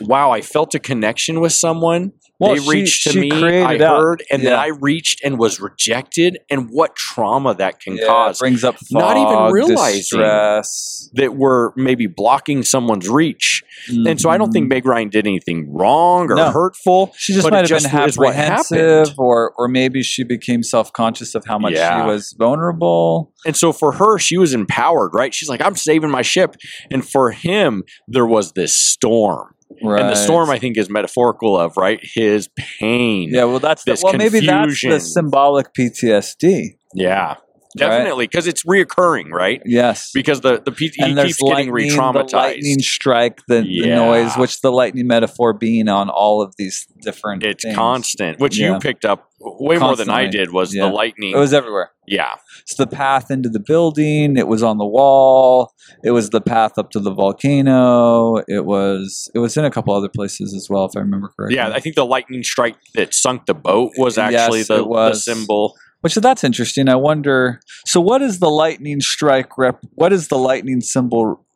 [0.00, 2.12] wow, I felt a connection with someone.
[2.42, 4.52] Well, they she- reached to me, I created out- heard, and then.
[4.58, 6.38] I reached and was rejected.
[6.50, 8.38] And what trauma that can Yeah, cause.
[8.38, 11.08] brings up Not even realizing distress.
[11.14, 13.62] that we're maybe blocking someone's reach.
[13.88, 14.70] And so I don't think Mhm.
[14.70, 16.50] Meg Ryan did anything wrong or No.
[16.50, 17.12] hurtful.
[17.16, 20.24] she just but it might have been just is what apprehensive, or or maybe she
[20.24, 22.02] became self conscious of how much Yeah.
[22.02, 23.32] she was vulnerable.
[23.46, 25.34] And so for her, she was empowered, right?
[25.34, 26.56] She's like, I'm saving my ship.
[26.90, 29.54] And for him, there was this storm.
[29.82, 30.00] Right.
[30.00, 32.00] And the storm, I think, is metaphorical of, right?
[32.02, 33.30] His pain.
[33.32, 34.90] yeah, well, that's the, well, maybe that's confusion.
[34.90, 36.76] the symbolic PTSD.
[36.94, 37.36] Yeah.
[37.76, 38.26] Definitely.
[38.26, 39.62] Because it's reoccurring, right?
[39.64, 40.10] Yes.
[40.12, 42.30] Because the, the he and keeps getting re-traumatized.
[42.30, 46.86] the lightning strike, the, the noise, which the lightning metaphor being on all of these
[47.00, 47.42] different.
[47.44, 47.74] It's things.
[47.76, 48.74] constant, which Yeah.
[48.74, 50.52] you picked up way more than I did.
[50.52, 50.86] Was Yeah.
[50.86, 51.32] the lightning?
[51.34, 51.90] It was everywhere.
[52.06, 54.36] yeah, It's the path into the building.
[54.36, 55.72] It was on the wall.
[56.04, 58.36] It was the path up to the volcano.
[58.48, 59.30] It was.
[59.34, 61.56] It was in a couple other places as well, if I remember correctly.
[61.56, 61.70] yeah.
[61.70, 65.24] I think the lightning strike that sunk the boat was Yes, actually the, it was.
[65.24, 65.74] the symbol.
[66.02, 66.88] Which that's interesting.
[66.88, 67.60] I wonder.
[67.86, 69.80] So, what is the lightning strike rep?
[69.94, 71.46] What is the lightning symbol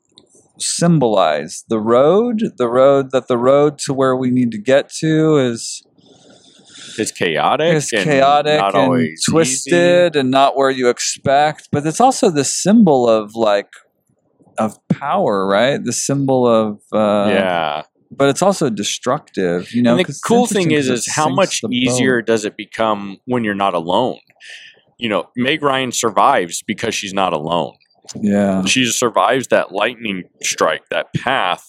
[0.59, 1.65] symbolize?
[1.69, 5.83] The road, the road that the road to where we need to get to is
[6.97, 7.75] It's chaotic.
[7.75, 9.33] is and chaotic not and always easy.
[9.33, 11.69] twisted and not where you expect.
[11.73, 13.69] But it's also the symbol of like
[14.59, 15.83] of power, right?
[15.83, 17.83] The symbol of uh, yeah.
[18.13, 19.73] But it's also destructive.
[19.75, 19.97] You know.
[19.97, 21.75] and the it's cool thing is, is how much the boat.
[21.75, 24.19] easier does it become when you're not alone?
[24.99, 27.75] You know, Meg Ryan survives because she's not alone.
[28.15, 28.65] Yeah.
[28.65, 31.65] She survives that lightning strike, that path,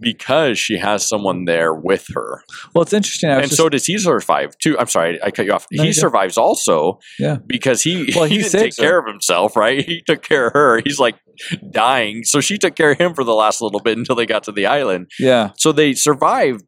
[0.00, 2.42] because she has someone there with her.
[2.74, 3.30] Well, it's interesting.
[3.30, 4.78] And just, so does he survive too.
[4.78, 5.66] I'm sorry, I cut you off.
[5.72, 5.96] No, he good.
[5.96, 7.38] survives also, Yeah.
[7.46, 9.84] because he Well, he, he didn't take care of himself, right?
[9.84, 10.80] He took care of her.
[10.84, 11.16] He's like
[11.72, 14.44] dying, so she took care of him for the last little bit until they got
[14.44, 15.10] to the island.
[15.18, 15.50] yeah.
[15.56, 16.62] So they survived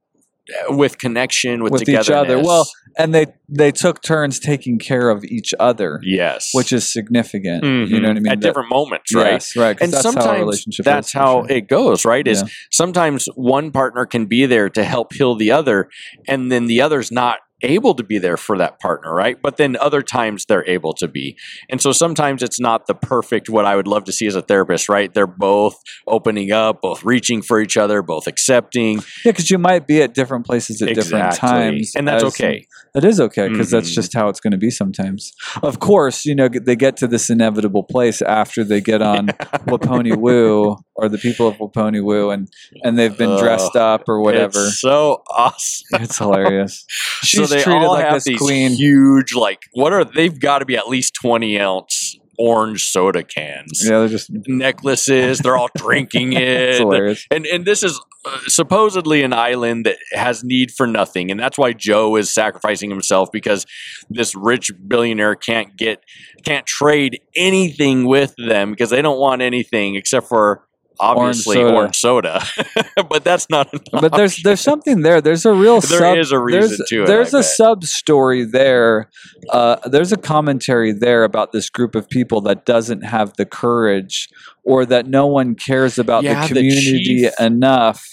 [0.68, 2.38] with connection, with, With each other.
[2.40, 7.62] Well, and they they took turns taking care of each other, yes, which is significant.
[7.64, 8.02] You Mhm.
[8.02, 8.26] know what I mean?
[8.32, 9.32] At That- different moments, right?
[9.34, 9.76] Yes, right.
[9.80, 11.56] and that's how sometimes relationship that's is, how sure.
[11.56, 12.48] it goes right is Yeah.
[12.72, 15.88] sometimes one partner can be there to help heal the other
[16.26, 19.40] and then the other's not able to be there for that partner right?
[19.40, 21.36] But then other times they're able to be.
[21.68, 24.42] And so sometimes it's not the perfect what i would love to see as a
[24.42, 25.12] therapist right?
[25.12, 28.98] They're both opening up both reaching for each other both accepting.
[29.24, 32.66] Yeah, because you might be at different places at different times, and that's as- okay.
[32.94, 33.94] That is okay because that's Mhm.
[33.94, 35.32] just how it's going to be sometimes.
[35.62, 39.28] Of course, you know they get to this inevitable place after they get on
[39.68, 42.48] Waponi Woo or the people of Waponi Woo, and
[42.84, 44.66] and they've been dressed up or whatever.
[44.66, 46.84] it's so awesome It's hilarious.
[47.22, 48.72] She's so they treated all like have this these queen.
[48.72, 53.82] huge like what are they've got to be at least 20 ounce orange soda cans
[53.84, 57.26] Yeah, they're just necklaces they're all drinking it's it hilarious.
[57.30, 61.58] and and this is uh, supposedly an island that has need for nothing and that's
[61.58, 63.66] why joe is sacrificing himself because
[64.08, 66.02] this rich billionaire can't get
[66.42, 70.62] can't trade anything with them because they don't want anything except for
[71.00, 71.74] obviously soda.
[71.74, 72.42] orange soda,
[73.08, 75.20] but that's not But there's there's something there.
[75.20, 78.44] There's a real There sub, is a reason there's, to it, There's a sub story
[78.44, 79.08] there.
[79.50, 84.28] Uh, there's a commentary there about this group of people that doesn't have the courage,
[84.64, 87.40] or that no one cares about Yeah, the the community chief.
[87.40, 88.06] enough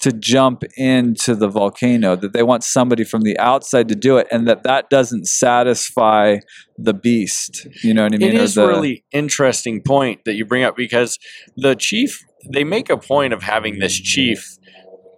[0.00, 2.14] to jump into the volcano.
[2.16, 6.38] That they want somebody from the outside to do it, and that that doesn't satisfy
[6.76, 7.66] the beast.
[7.82, 8.28] You know what I mean?
[8.30, 11.18] It is the- a really interesting point that you bring up because
[11.56, 12.20] the chief
[12.52, 14.56] they make a point of having this chief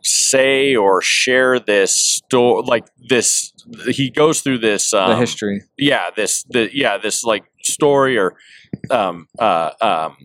[0.03, 3.53] say or share this story like this
[3.89, 5.63] he goes through this um, the history.
[5.77, 8.37] yeah this the yeah this like story or
[8.91, 10.17] um uh um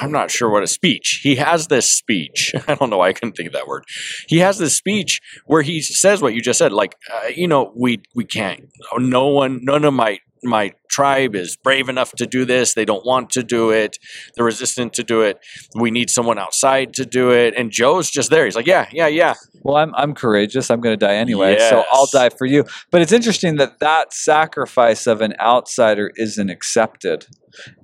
[0.00, 1.20] I'm not sure what a speech.
[1.22, 2.54] He has this speech.
[2.68, 3.84] I don't know why I couldn't think of that word.
[4.28, 6.72] He has this speech where he says what you just said.
[6.72, 8.70] Like, uh, you know, we we can't.
[8.96, 12.74] No one, none of my my tribe is brave enough to do this.
[12.74, 13.98] They don't want to do it.
[14.34, 15.38] They're resistant to do it.
[15.74, 17.54] We need someone outside to do it.
[17.56, 18.44] And Joe's just there.
[18.44, 19.34] He's like, yeah, yeah, yeah.
[19.68, 23.00] Well i'm i'm courageous i'm going to die anyway so i'll die for you but
[23.02, 27.26] it's interesting that that sacrifice of an outsider isn't accepted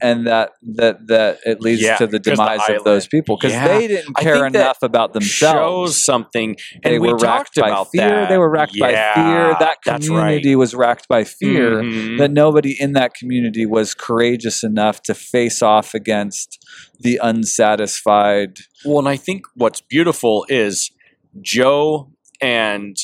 [0.01, 3.67] and that that that it leads Yeah, to the demise of those people because Yeah.
[3.67, 6.57] they didn't care enough about themselves Shows something.
[6.85, 8.29] And they we were talked racked by about fear that.
[8.29, 10.17] they were racked by fear that that's right.
[10.21, 12.19] community was racked by fear Mhm.
[12.19, 16.65] that nobody in that community was courageous enough to face off against
[17.01, 20.91] the unsatisfied Well, and I think what's beautiful is
[21.41, 22.11] Joe
[22.41, 22.97] and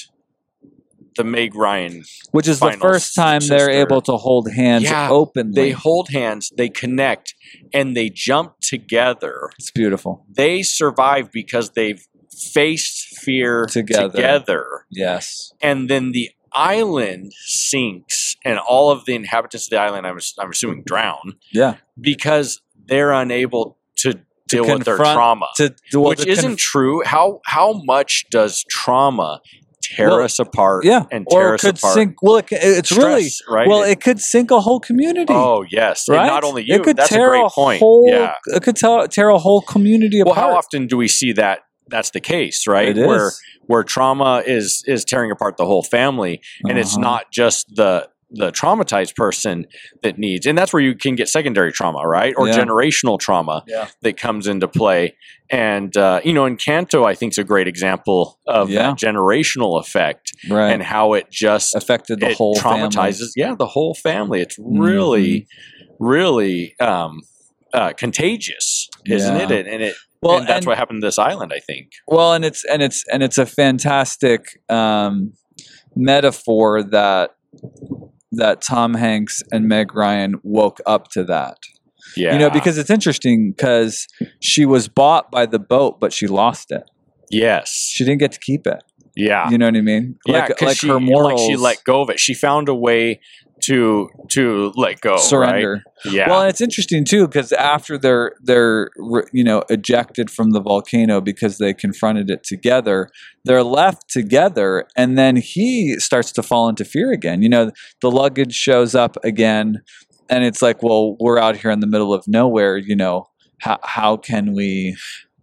[1.17, 2.05] the Meg Ryan.
[2.31, 5.53] which is the first time they're able to hold hands Yeah, openly.
[5.55, 7.35] They hold hands, they connect,
[7.75, 9.51] and they jump together.
[9.59, 10.25] it's beautiful.
[10.31, 12.07] They survive because they've
[12.53, 14.09] faced fear Together.
[14.15, 14.87] together.
[14.91, 15.53] Yes.
[15.61, 20.51] and then the island sinks, and all of the inhabitants of the island, I'm, I'm
[20.51, 21.77] assuming, drown Yeah.
[22.01, 24.21] because they're unable to
[24.51, 27.03] deal with their trauma, To, well, which isn't conf- true.
[27.05, 29.41] How how much does trauma
[29.83, 30.85] tear Well, us apart?
[30.85, 31.95] yeah, and tear or us could apart.
[31.95, 32.23] sink.
[32.23, 33.69] Well, it, it's Stress, really right.
[33.69, 33.83] well.
[33.83, 35.33] It- It could sink a whole community.
[35.35, 36.19] oh yes, right.
[36.19, 36.75] and not only you.
[36.77, 37.81] It could that's a tear great point.
[37.81, 38.35] Whole, yeah.
[38.47, 40.51] It could tear, tear a whole community Well, apart.
[40.51, 41.61] how often do we see that?
[41.89, 42.89] That's the case, right?
[42.89, 43.07] It is.
[43.07, 43.31] Where
[43.67, 47.01] where trauma is is tearing apart the whole family, and it's Uh-huh.
[47.03, 49.67] not just the the traumatized person
[50.03, 52.55] that needs and that's where you can get secondary trauma right or Yeah.
[52.59, 53.89] generational trauma Yeah.
[54.03, 55.17] that comes into play
[55.51, 58.91] and uh, you know in Encanto i think is a great example of Yeah.
[58.91, 60.71] that generational effect right.
[60.71, 62.89] and how it just affected the whole family.
[62.89, 66.05] traumatizes yeah the whole family it's really Mm-hmm.
[66.07, 67.21] really um
[67.73, 71.19] uh, contagious isn't it and, and it Well, and that's and- what happened to this
[71.19, 75.33] island i think Well, and it's and it's and it's a fantastic um,
[75.97, 77.31] metaphor that
[78.33, 81.59] that Tom Hanks and Meg Ryan woke up to that.
[82.17, 84.07] yeah You know, because it's interesting because
[84.41, 86.85] she was bought by the boat, but she lost it.
[87.31, 88.83] yes She didn't get to keep it.
[89.17, 90.17] yeah You know what I mean?
[90.27, 92.69] yeah like, 'cause like she, her morals like she let go of it she found
[92.69, 93.21] a way
[93.71, 95.83] to to let go surrender.
[96.05, 96.13] right?
[96.13, 98.91] yeah Well, it's interesting too because after they're they're
[99.33, 103.09] you know ejected from the volcano because they confronted it together,
[103.45, 107.43] they're left together, and then he starts to fall into fear again.
[107.43, 109.83] You know, the luggage shows up again,
[110.29, 112.77] and it's like, well, we're out here in the middle of nowhere.
[112.77, 113.29] You know,
[113.61, 114.97] how how can we?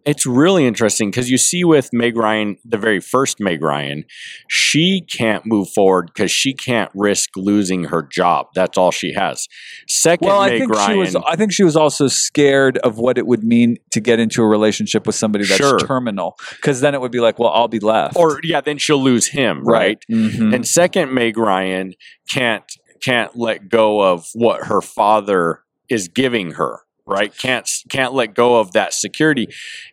[0.07, 4.05] It's really interesting because you see with Meg Ryan, the very first Meg Ryan,
[4.47, 8.47] she can't move forward because she can't risk losing her job.
[8.55, 9.47] That's all she has.
[9.87, 11.15] Second Well, I Meg think Ryan, she was.
[11.17, 14.47] I think she was also scared of what it would mean to get into a
[14.47, 15.77] relationship with somebody that's Sure.
[15.79, 18.15] terminal, because then it would be like, well, I'll be left.
[18.15, 19.99] or yeah, then she'll lose him, right?
[20.09, 20.55] Mhm.
[20.55, 21.93] And second Meg Ryan
[22.33, 22.63] can't
[23.03, 26.79] can't let go of what her father is giving her.
[27.09, 29.47] Right, can't can't let go of that security,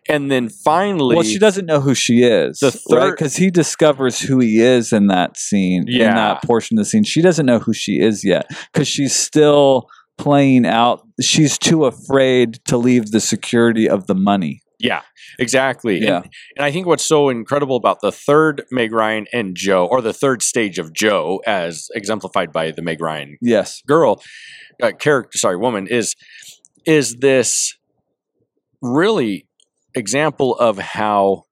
[0.09, 3.01] and then finally, Well, she doesn't know who she is, The right?
[3.01, 6.89] third- Because he discovers who he is in that scene, in that portion of the
[6.89, 7.05] scene.
[7.05, 9.87] She doesn't know who she is yet because she's still
[10.17, 11.07] playing out.
[11.21, 14.61] She's too afraid to leave the security of the money.
[14.77, 15.01] Yeah,
[15.39, 15.99] exactly.
[15.99, 16.17] Yeah.
[16.17, 20.01] And, and I think what's so incredible about the third Meg Ryan and Joe, or
[20.01, 24.21] the third stage of Joe, as exemplified by the Meg Ryan Yes, girl,
[24.83, 26.13] uh, character, sorry, woman, is
[26.85, 27.77] is this
[28.81, 29.47] really
[29.95, 31.43] example of how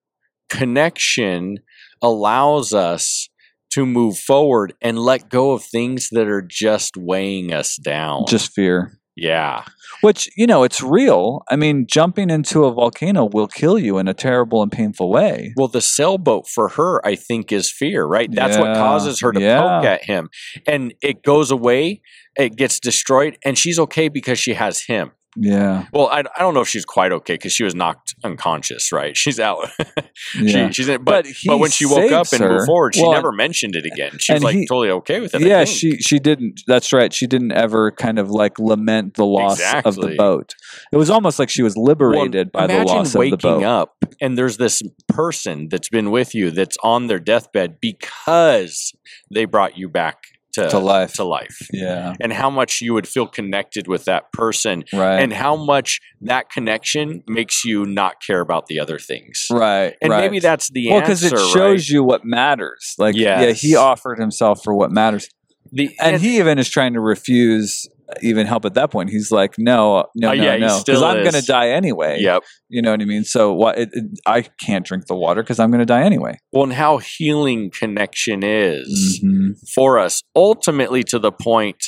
[0.50, 1.58] connection
[2.02, 3.30] allows us
[3.72, 8.26] to move forward and let go of things that are just weighing us down.
[8.28, 9.00] just fear.
[9.16, 9.64] yeah,
[10.02, 11.42] Which you know, it's real.
[11.50, 15.54] I mean, jumping into a volcano will kill you in a terrible and painful way.
[15.58, 18.30] Well, the sailboat for her, I think, is fear, right?
[18.32, 19.60] That's what causes her to yeah.
[19.60, 20.30] poke at him.
[20.68, 22.02] And it goes away,
[22.36, 25.14] it gets destroyed, and she's okay because she has him.
[25.36, 28.92] Yeah, Well, I, I don't know if she's quite okay because she was knocked unconscious,
[28.92, 29.16] right?
[29.24, 29.68] She's out.
[30.40, 30.68] yeah.
[30.68, 32.50] she, she's in, But but, but when she woke up and her.
[32.54, 34.12] moved forward, she Well, never mentioned it again.
[34.20, 35.42] She was like he- totally okay with it.
[35.42, 36.62] Yeah, she she didn't.
[36.68, 37.12] That's right.
[37.14, 40.54] She didn't ever kind of like lament the loss of the boat.
[40.92, 43.42] It was almost like she was liberated by the loss of the boat.
[43.56, 48.94] waking up and there's this person that's been with you that's on their deathbed because
[49.34, 50.24] they brought you back
[50.54, 51.14] to, To life.
[51.14, 51.68] to life.
[51.72, 55.20] Yeah, And how much you would feel connected with that person, right.
[55.20, 59.46] and how much that connection makes you not care about the other things.
[59.52, 59.96] right.
[60.02, 60.22] And right.
[60.22, 61.90] maybe that's the well because it shows right?
[61.90, 62.96] you what matters.
[62.98, 65.30] Like, yeah, he offered himself for what matters,
[65.72, 67.88] the and he even is trying to refuse
[68.22, 69.10] even help at that point.
[69.10, 72.18] He's like, no, no, Oh, no, yeah, no, because I'm going to die anyway.
[72.20, 72.44] Yep.
[72.70, 73.24] You know what I mean?
[73.24, 73.78] So what?
[73.78, 76.38] It, it, I can't drink the water because I'm going to die anyway.
[76.52, 79.56] Well, and how healing connection is Mhm.
[79.74, 81.86] for us, ultimately to the point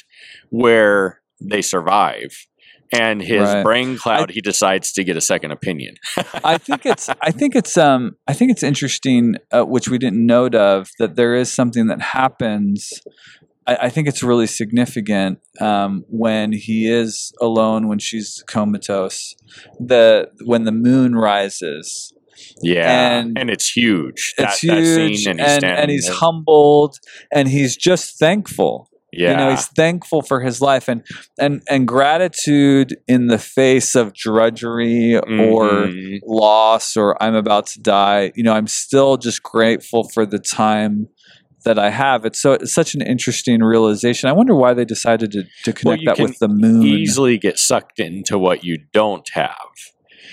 [0.50, 2.30] where they survive.
[2.94, 3.64] And his Right.
[3.64, 5.96] brain cloud, he decides to get a second opinion.
[6.44, 10.24] I think it's I think it's um I think it's interesting, uh, which we didn't
[10.26, 12.90] note of, that there is something that happens.
[13.68, 19.36] I, I think it's really significant um, when he is alone, when she's comatose,
[19.80, 22.12] the when the moon rises.
[22.62, 24.34] Yeah, And and, it's huge.
[24.38, 26.98] It's that huge, scene, and, and, he's, and, he's standing humbled,
[27.34, 28.90] and he's just thankful.
[29.12, 31.06] Yeah, You know, he's thankful for his life, and
[31.40, 36.20] and and gratitude in the face of drudgery or Mhm.
[36.26, 41.08] loss or I'm about to die, you know, I'm still just grateful for the time
[41.66, 42.26] that I have.
[42.26, 44.30] It's so it's such an interesting realization.
[44.30, 46.84] I wonder why they decided to to connect you that with the moon.
[46.84, 49.56] Easily get sucked into what you don't have.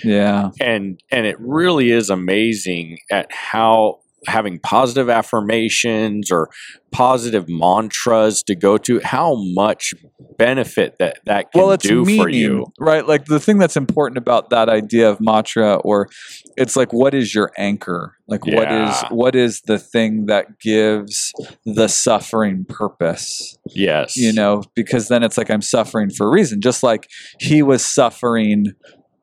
[0.03, 0.49] Yeah.
[0.59, 6.49] and and it really is amazing at how having positive affirmations or
[6.91, 9.93] positive mantras to go to how much
[10.37, 13.07] benefit that that can well, it's do meaning, for you right?
[13.07, 16.09] Like the thing that's important about that idea of mantra, or
[16.55, 18.15] it's like, what is your anchor?
[18.27, 21.33] Like, what is what is the thing that gives
[21.65, 23.57] the suffering purpose?
[23.73, 26.61] yes You know, because then it's like I'm suffering for a reason.
[26.61, 27.07] Just like
[27.39, 28.73] he was suffering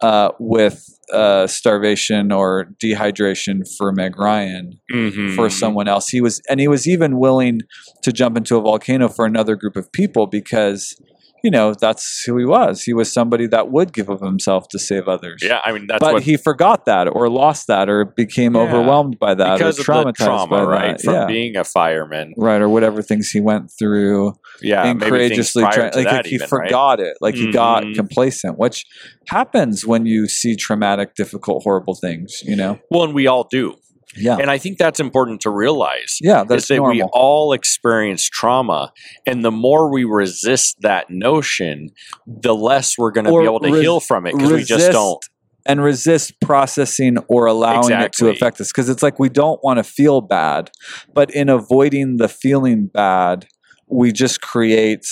[0.01, 5.35] uh, with uh, starvation or dehydration for Meg Ryan Mhm.
[5.35, 6.09] for someone else.
[6.09, 7.61] He was, and he was even willing
[8.03, 10.95] to jump into a volcano for another group of people because,
[11.43, 12.83] you know, that's who he was.
[12.83, 15.41] He was somebody that would give of himself to save others.
[15.43, 18.63] yeah i mean that's but what he forgot that, or lost that, or became Yeah.
[18.63, 21.03] overwhelmed by that, because or of the trauma by right that.
[21.05, 21.27] from yeah.
[21.27, 24.33] being a fireman Right, or whatever things he went through,
[24.63, 26.67] yeah and courageously prior trying, to like, that like he even, right?
[26.69, 27.95] forgot it, like he got Mhm.
[27.95, 28.85] complacent, which
[29.29, 32.41] happens when you see traumatic, difficult, horrible things.
[32.45, 33.75] You know, well and we all do
[34.17, 38.93] yeah, and i think that's important to realize yeah, that's that we all experience trauma,
[39.27, 41.91] and the more we resist that notion,
[42.27, 44.93] the less we're going to be able to res- heal from it because we just
[44.93, 45.25] don't.
[45.67, 49.79] and resist processing or allowing it to affect us because it's like we don't want
[49.79, 50.71] to feel bad
[51.15, 53.47] but in avoiding the feeling bad
[53.89, 55.05] we just create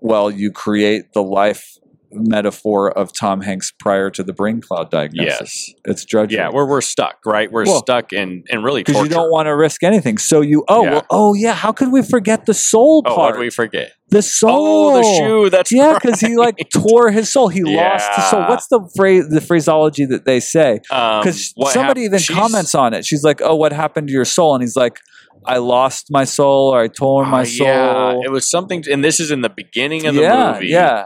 [0.00, 1.76] well you create the life
[2.14, 5.74] metaphor of tom hanks prior to the brain cloud diagnosis Yes.
[5.84, 7.50] it's drudgery Yeah, we're we're stuck, right?
[7.50, 10.64] We're Well, stuck in in really because you don't want to risk anything so you
[10.68, 10.90] oh Yeah.
[10.92, 13.92] well oh yeah how could we forget the soul oh, what part did we forget?
[14.10, 14.52] the soul
[14.92, 15.48] Oh, the shoe.
[15.50, 17.48] That's yeah, because he like tore his soul.
[17.48, 18.40] He lost his soul.
[18.46, 19.26] What's the phrase?
[19.30, 20.80] The phraseology that they say?
[20.90, 23.06] Um, because what somebody hap- even comments on it.
[23.06, 24.98] She's like, "Oh, what happened to your soul?" And he's like,
[25.46, 29.02] "I lost my soul, or I tore my Ah, soul." Yeah, it was something, and
[29.02, 30.66] this is in the beginning of the yeah, movie.
[30.68, 31.04] yeah.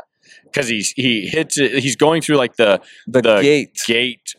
[0.57, 1.79] Because he's he hits it.
[1.83, 3.79] He's going through like the The, The gate.
[3.87, 4.35] gate.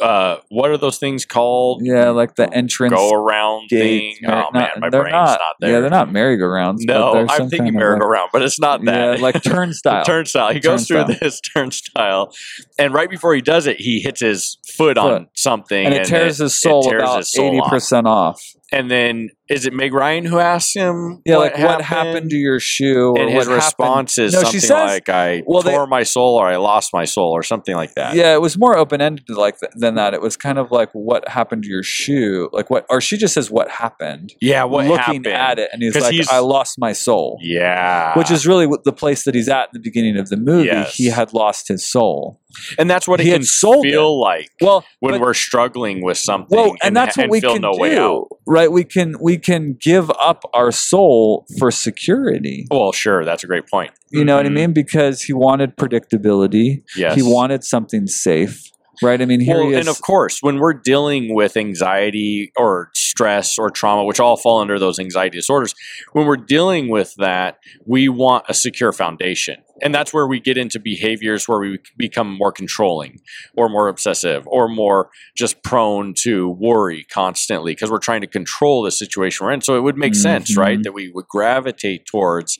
[0.00, 1.80] Uh, what are those things called?
[1.84, 4.18] Yeah, like the entrance Go around gate.
[4.20, 4.30] thing.
[4.30, 5.72] Oh Mer- man, my brain's not, not, there.
[5.72, 6.84] Yeah, they're not merry-go-rounds.
[6.86, 9.16] but No, I'm thinking of like- merry-go-round, but it's not that.
[9.16, 10.04] Yeah, like turnstile.
[10.04, 10.52] turnstile.
[10.52, 12.32] He goes through this turnstile,
[12.78, 16.38] and right before he does it, he hits his foot on something, and it tears
[16.38, 18.40] his soul tears about eighty percent off.
[18.70, 21.22] And then is it Meg Ryan who asks him?
[21.24, 23.14] Yeah, like what happened to your shoe?
[23.16, 25.86] Or And his what happened- response is No, something says- like, "I well, they- tore
[25.86, 28.76] my soul, or I lost my soul, or something like that." Yeah, it was more
[28.76, 30.12] open ended like th- than that.
[30.12, 33.32] It was kind of like what happened to your shoe, like what, or she just
[33.32, 34.34] says what happened.
[34.42, 34.64] yeah.
[34.64, 35.26] What looking happened?
[35.28, 38.92] at it, and he's like, he's- "I lost my soul," Yeah, which is really the
[38.92, 40.66] place that he's at in the beginning of the movie.
[40.66, 40.94] Yes.
[40.94, 42.40] He had lost his soul.
[42.78, 46.16] and that's what it he had can feel like Well, when but- we're struggling with
[46.18, 46.56] something.
[46.58, 48.26] well, and that's what and we feel can no way out.
[48.30, 48.72] do, right?
[48.72, 52.66] We can we can give up our soul for security.
[52.70, 53.92] Well, sure, that's a great point.
[54.10, 54.54] You know what I Mhm.
[54.54, 54.72] mean?
[54.72, 56.82] Because he wanted predictability.
[56.96, 58.62] Yes, He wanted something safe,
[59.02, 59.20] right?
[59.20, 59.80] I mean, here well, he is.
[59.80, 64.60] and of course, when we're dealing with anxiety or stress or trauma, which all fall
[64.60, 65.74] under those anxiety disorders,
[66.12, 69.56] when we're dealing with that, we want a secure foundation.
[69.80, 73.20] And that's where we get into behaviors where we become more controlling
[73.56, 78.82] or more obsessive or more just prone to worry constantly because we're trying to control
[78.82, 79.60] the situation we're in.
[79.60, 80.60] So it would make sense, mm-hmm.
[80.60, 82.58] right, that we would gravitate towards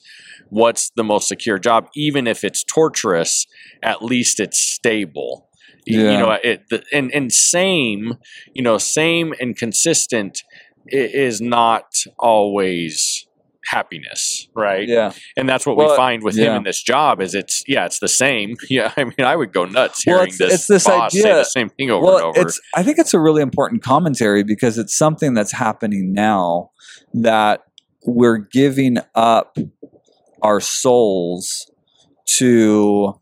[0.50, 3.46] what's the most secure job, even if it's torturous,
[3.82, 5.47] at least it's stable.
[5.86, 6.12] Yeah.
[6.12, 8.14] You know, it the, and and same,
[8.54, 10.42] you know, same and consistent
[10.86, 11.84] is not
[12.18, 13.26] always
[13.70, 14.88] happiness, right?
[14.88, 15.12] yeah.
[15.36, 16.52] And that's what Well, we find with yeah.
[16.52, 18.56] him in this job is it's yeah, it's the same.
[18.70, 21.20] Yeah, I mean, I would go nuts Well, hearing it's- this, it's this boss say
[21.20, 22.40] idea- the same thing over well, and over.
[22.48, 26.70] it's I think it's a really important commentary because it's something that's happening now
[27.12, 27.60] that
[28.06, 29.58] we're giving up
[30.42, 31.70] our souls
[32.36, 33.20] to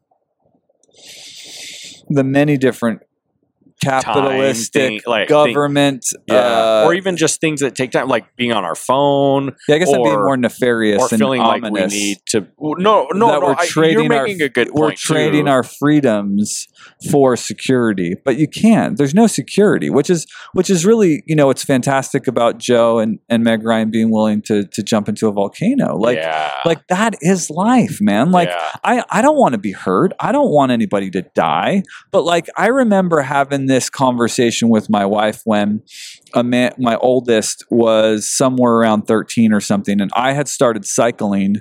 [2.09, 3.03] the many different
[3.83, 8.53] capitalistic thing, like, government yeah, uh, or even just things that take time, like being
[8.53, 11.87] on our phone, yeah, I guess I'm being more nefarious or and feeling like we
[11.87, 12.47] need to.
[12.61, 13.41] No, no, that no.
[13.41, 15.51] we're I, trading you're our a good we're trading too.
[15.51, 16.67] our freedoms
[17.11, 21.51] for security but you can't there's no security which is which is really you know
[21.51, 25.33] it's fantastic about joe and and meg ryan being willing to to jump into a
[25.33, 28.71] volcano like yeah, like that is life man like yeah.
[28.85, 30.13] I, I don't want to be hurt.
[30.21, 31.83] I don't want anybody to die.
[32.11, 35.83] But like I remember having this conversation with my wife when
[36.35, 41.57] man, my oldest was somewhere around 13 or something, and I had started cycling,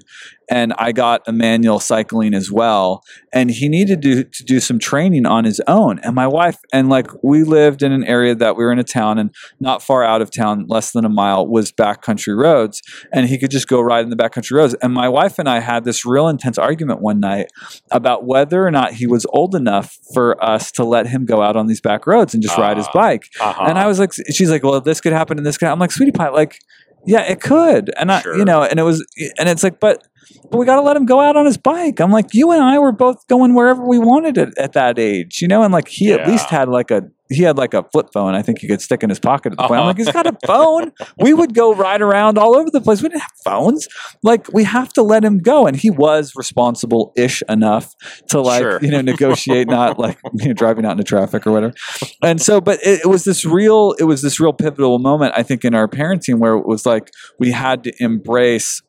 [0.50, 5.26] and I got Emmanuel cycling as well, and he needed to, to do some training
[5.26, 6.00] on his own.
[6.00, 8.84] And my wife, and like we lived in an area that we were in a
[8.84, 12.82] town, and not far out of town, less than a mile, was backcountry roads,
[13.12, 14.74] and he could just go ride in the backcountry roads.
[14.82, 17.48] And my wife and I had this real intense argument one night
[17.92, 21.56] about whether or not he was old enough for us to let him go out
[21.56, 22.92] on these back roads and just ride his Ah.
[22.94, 23.24] bike.
[23.40, 23.66] Uh-huh.
[23.68, 25.68] And I was like, she's like, well, this could happen and this could.
[25.68, 26.60] I'm like, sweetie pie, like,
[27.06, 27.92] yeah, it could.
[27.98, 28.38] And I, Sure.
[28.38, 29.06] you know, and it was,
[29.38, 30.02] and it's like, but,
[30.52, 32.00] but we got to let him go out on his bike.
[32.00, 35.42] I'm like, you and I were both going wherever we wanted it at that age,
[35.42, 38.10] you know, and like he at least had like a, he had like a flip
[38.14, 38.36] phone.
[38.36, 39.74] I think he could stick in his pocket at the point.
[39.74, 39.88] I'm Uh-huh.
[39.88, 40.92] like, he's got a phone.
[41.18, 43.02] we would go ride around all over the place.
[43.02, 43.88] We didn't have phones.
[44.22, 45.66] Like, we have to let him go.
[45.66, 47.96] And he was responsible ish enough
[48.30, 48.80] to like, Sure.
[48.80, 51.74] you know, negotiate, not like you know, driving out into traffic or whatever
[52.22, 55.42] and so but it, it was this real it was this real pivotal moment i
[55.44, 57.10] think in our parenting where it was like
[57.40, 58.82] we had to embrace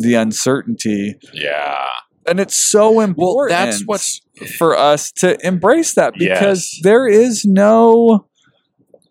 [0.00, 1.86] the uncertainty yeah.
[2.26, 4.20] and it's so important Well, that's what's
[4.58, 6.80] for us to embrace that because Yes.
[6.82, 8.26] there is no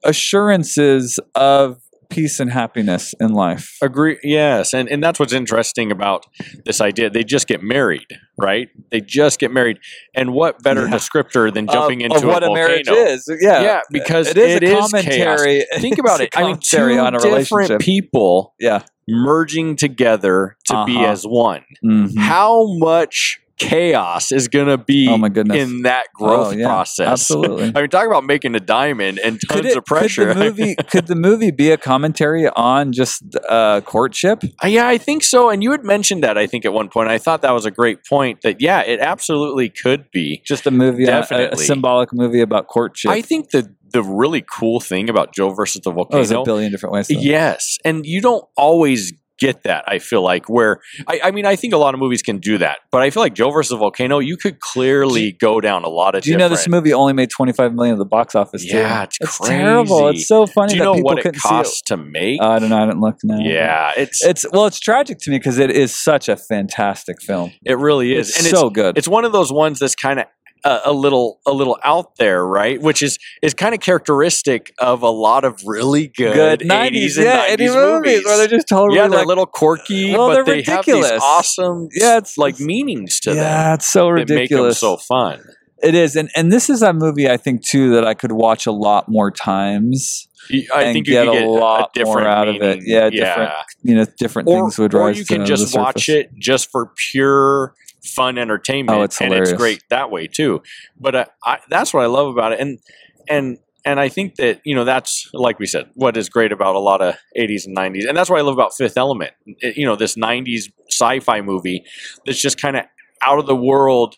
[0.03, 1.77] assurances of
[2.09, 4.19] peace and happiness in life Agree.
[4.23, 6.25] Yes, and and that's what's interesting about
[6.63, 7.09] this idea.
[7.09, 8.05] They just get married,
[8.37, 8.69] right?
[8.91, 9.79] They just get married,
[10.13, 10.91] and what better Yeah.
[10.91, 14.55] descriage than jumping of, into what a a marriage is yeah Yeah, because it is
[14.61, 16.29] it a is commentary Think about it.
[16.37, 21.05] I mean, two commentary on a different relationship people yeah merging together to be Uh-huh.
[21.11, 21.63] as one.
[21.83, 22.17] Mhm.
[22.17, 25.57] How much chaos is going to be Oh my goodness.
[25.57, 27.07] in that growth Oh, yeah, process?
[27.07, 30.25] absolutely I mean, talk about making a diamond and tons it, of pressure.
[30.33, 34.43] could the movie could the movie be a commentary on just uh, courtship?
[34.61, 35.49] Uh, Yeah, I think so.
[35.49, 37.07] And you had mentioned that, I think, at one point.
[37.07, 40.41] I thought that was a great point that, yeah, it absolutely could be.
[40.45, 43.09] Just a movie, on- a- a, symbolic movie about courtship.
[43.09, 46.17] I think the, the really cool thing about Joe versus the oh, volcano.
[46.17, 47.07] there's a billion different ways.
[47.07, 47.77] To yes.
[47.85, 51.73] And you don't always get that, I feel like, where, I, I mean, I think
[51.73, 54.19] a lot of movies can do that, but I feel like Joe versus the volcano,
[54.19, 57.29] you could clearly go down a lot of Do you know this movie only made
[57.29, 58.65] 25 million at the box office?
[58.65, 58.77] too?
[58.77, 60.07] Yeah, it's terrible.
[60.07, 62.41] It's so funny Do you know what it costs to make?
[62.41, 62.77] Uh, I don't know.
[62.77, 63.39] I didn't look now.
[63.39, 67.51] yeah, it's, It's well, it's tragic to me because it is such a fantastic film.
[67.65, 68.29] it really is.
[68.29, 68.97] It's and it's so good.
[68.97, 70.27] it's one of those ones that's kind of
[70.65, 72.81] a, a little a little out there, right?
[72.81, 77.25] Which is is kind of characteristic of a lot of really good, good 80s, and
[77.25, 78.25] yeah, 90s 80 movies, movies.
[78.25, 81.11] where they're just totally yeah, they're like, a little quirky, Well, but they're have ridiculous.
[81.11, 84.79] these awesome, Yeah, it's- like meanings to them yeah, it's so that make them ridiculous.
[84.79, 85.41] so fun.
[85.83, 88.65] It is, and and this is a movie I think too that I could watch
[88.65, 90.27] a lot more times.
[90.73, 92.79] I think you get could a lot a different more out of it.
[92.79, 92.83] meaning.
[92.85, 93.51] Yeah, different
[93.83, 95.15] You know, different Or, things would rise.
[95.17, 97.73] or you can just watch it just for pure
[98.05, 100.61] fun entertainment, Oh, it's and it's great that way too.
[100.99, 102.79] But uh, I, that's what I love about it, and
[103.27, 106.75] and and I think that you know that's like we said, what is great about
[106.75, 109.31] a lot of '80s and '90s, and that's what I love about Fifth Element.
[109.45, 111.83] It- you know, this '90s sci-fi movie
[112.25, 112.85] that's just kind of
[113.21, 114.15] out of the world,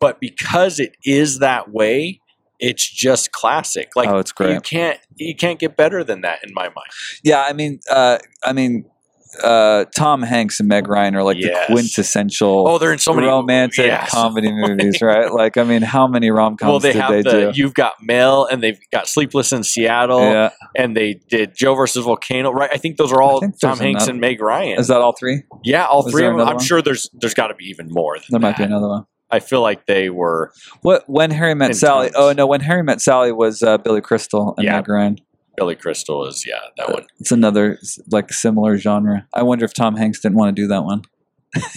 [0.00, 2.20] but because it is that way.
[2.62, 3.96] It's just classic.
[3.96, 6.90] Like oh, it's you can't you can't get better than that in my mind.
[7.24, 8.84] Yeah, I mean, uh, I mean,
[9.42, 11.66] uh, Tom Hanks and Meg Ryan are like Yes.
[11.68, 14.10] the quintessential Oh, they're in so many romantic yes.
[14.10, 15.32] comedy movies, right?
[15.32, 17.50] Like, I mean, how many rom coms well, they did have they the do?
[17.54, 22.04] you've got Mail and they've got Sleepless in Seattle yeah, and they did Joe versus
[22.04, 22.50] Volcano.
[22.52, 22.70] Right?
[22.72, 24.78] I think those are all Tom Hanks another- and Meg Ryan.
[24.78, 25.42] is that all three?
[25.64, 26.46] yeah, all is three of them.
[26.46, 26.64] I'm one?
[26.64, 29.06] sure there's there's got to be even more than There might be another one.
[29.30, 30.52] I feel like they were
[30.82, 32.10] What when Harry met In Sally?
[32.16, 34.76] Oh no, when Harry met Sally was uh, Billy Crystal and Yeah.
[34.76, 35.18] Meg Ryan.
[35.60, 37.78] Billy Crystal is yeah that uh, one It's another
[38.10, 39.28] like similar genre.
[39.34, 41.02] I wonder if Tom Hanks didn't want to do that one.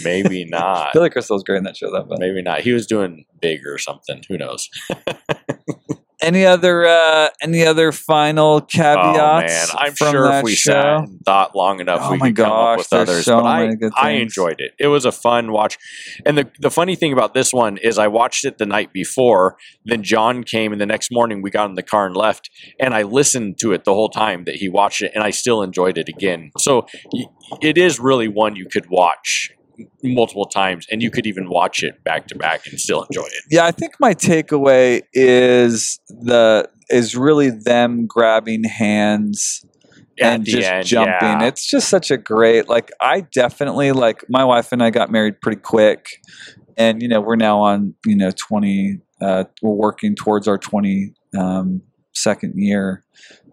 [0.05, 2.03] maybe not Billy Crystal's great in that show, though.
[2.03, 2.61] But maybe not.
[2.61, 4.23] He was doing big or something.
[4.29, 4.69] Who knows?
[6.23, 9.73] any other uh, any other final caveats?
[9.73, 10.71] Oh man, I'm sure if we show?
[10.71, 13.25] sat and thought long enough, Oh we could come up with others.
[13.25, 14.71] so but I, I enjoyed it.
[14.79, 15.77] It was a fun watch,
[16.25, 19.57] and the the funny thing about this one is I watched it the night before.
[19.85, 22.49] Then John came, and the next morning we got in the car and left,
[22.79, 25.61] and I listened to it the whole time that he watched it, and I still
[25.61, 26.51] enjoyed it again.
[26.57, 26.87] So
[27.61, 29.51] it is really one you could watch
[30.03, 33.43] multiple times, and you could even watch it back to back and still enjoy it.
[33.49, 39.65] Yeah, I think my takeaway is the is really them grabbing hands
[40.19, 41.13] At and just end, jumping.
[41.21, 41.43] yeah.
[41.45, 45.41] It's just such a great like I definitely like my wife and I got married
[45.41, 46.07] pretty quick
[46.77, 51.13] and you know we're now on you know 20 uh, we're working towards our 20
[51.37, 51.81] um,
[52.13, 53.03] second year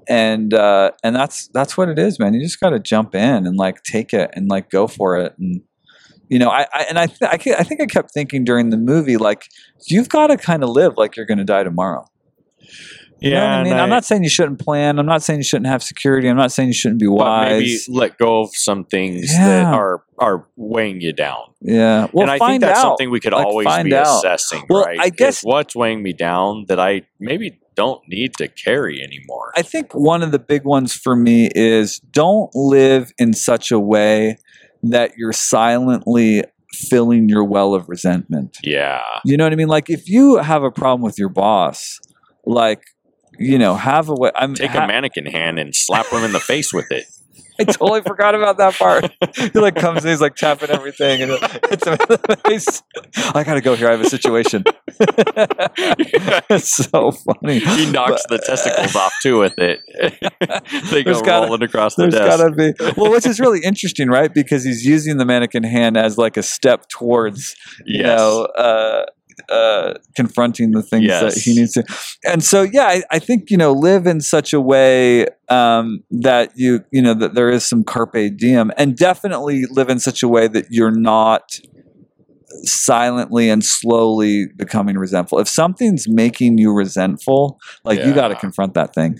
[0.08, 3.46] and uh, and that's that's what it is man you just got to jump in
[3.46, 5.62] and like take it and like go for it and
[6.30, 8.70] you know I, I and I, th- I, ke- I think I kept thinking during
[8.70, 9.48] the movie like
[9.86, 12.06] you've got to kind of live like you're going to die tomorrow
[13.20, 13.74] You know what I mean?
[13.74, 14.98] I'm not saying you shouldn't plan.
[14.98, 16.26] I'm not saying you shouldn't have security.
[16.26, 17.86] I'm not saying you shouldn't be but maybe wise.
[17.90, 21.42] let go of some things that are are weighing you down.
[21.60, 22.06] Yeah.
[22.14, 22.82] Well, and I think that's out.
[22.82, 24.06] something we could Like, always be out.
[24.24, 24.98] assessing, Well, right?
[24.98, 29.52] I guess- what's weighing me down that I maybe don't need to carry anymore.
[29.56, 33.78] I think one of the big ones for me is don't live in such a
[33.78, 34.38] way
[34.82, 38.56] that you're silently filling your well of resentment.
[38.62, 39.00] yeah.
[39.24, 39.68] You know what I mean?
[39.68, 41.98] Like if you have a problem with your boss,
[42.46, 42.82] like
[43.38, 44.30] you know, have a way.
[44.34, 47.04] I'm Take ha- a mannequin hand and slap him in the face with it.
[47.60, 49.10] I totally forgot about that part.
[49.52, 51.32] He like comes in, he's like tapping everything, and
[51.70, 51.96] it's him
[52.50, 52.60] in.
[53.34, 53.88] I gotta go here.
[53.88, 54.64] I have a situation.
[54.98, 57.58] it's so funny.
[57.60, 59.80] He knocks the testicles off too with it.
[60.90, 62.38] they go gotta- rolling across the There's desk.
[62.38, 64.32] gotta be well, which is really interesting, right?
[64.32, 67.54] Because he's using the mannequin hand as like a step towards,
[67.86, 69.04] you know, uh,
[69.48, 71.84] uh, confronting the things that he needs to.
[72.24, 76.52] And so, yeah, I, I think you know, live in such a way um, that
[76.56, 80.28] you, you know, that there is some carpe diem, and definitely live in such a
[80.28, 81.58] way that you're not
[82.64, 85.38] silently and slowly becoming resentful.
[85.38, 89.18] If something's making you resentful, like you got to confront that thing.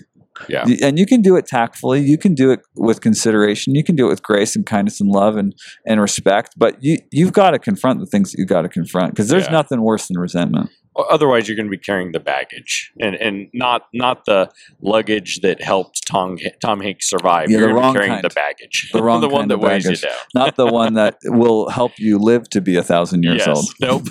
[0.49, 0.65] Yeah.
[0.83, 2.01] And you can do it tactfully.
[2.01, 3.75] You can do it with consideration.
[3.75, 5.53] You can do it with grace and kindness and love and,
[5.85, 6.53] and respect.
[6.57, 9.45] But you you've got to confront the things that you've got to confront because there's
[9.45, 9.51] Yeah.
[9.51, 10.69] nothing worse than resentment.
[11.09, 15.61] Otherwise, you're going to be carrying the baggage, and and not not the luggage that
[15.61, 17.49] helped Tom Tom Hanks survive.
[17.49, 18.23] Yeah, the you're wrong carrying kind.
[18.25, 20.03] the baggage, The wrong the one kind that of weighs baggage.
[20.03, 20.17] you down.
[20.35, 23.47] Not the one that will help you live to be a thousand years yes.
[23.47, 23.65] old.
[23.79, 24.03] Nope.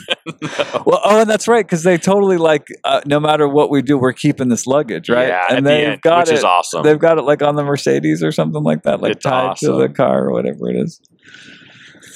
[0.87, 3.99] Well, oh, and that's right because they totally like uh, no matter what we do,
[3.99, 5.29] we're keeping this luggage, right?
[5.29, 6.39] Yeah, and they've end, got which it.
[6.39, 6.83] is awesome.
[6.83, 9.73] They've got it like on the Mercedes or something like that, like It's tied to
[9.73, 11.01] the car or whatever it is.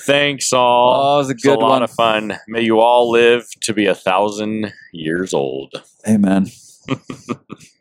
[0.04, 0.94] Thanks all.
[0.94, 1.82] Oh, it was a It's a good lot one.
[1.82, 2.36] of fun.
[2.48, 5.82] May you all live to be a thousand years old.
[6.08, 6.46] Amen.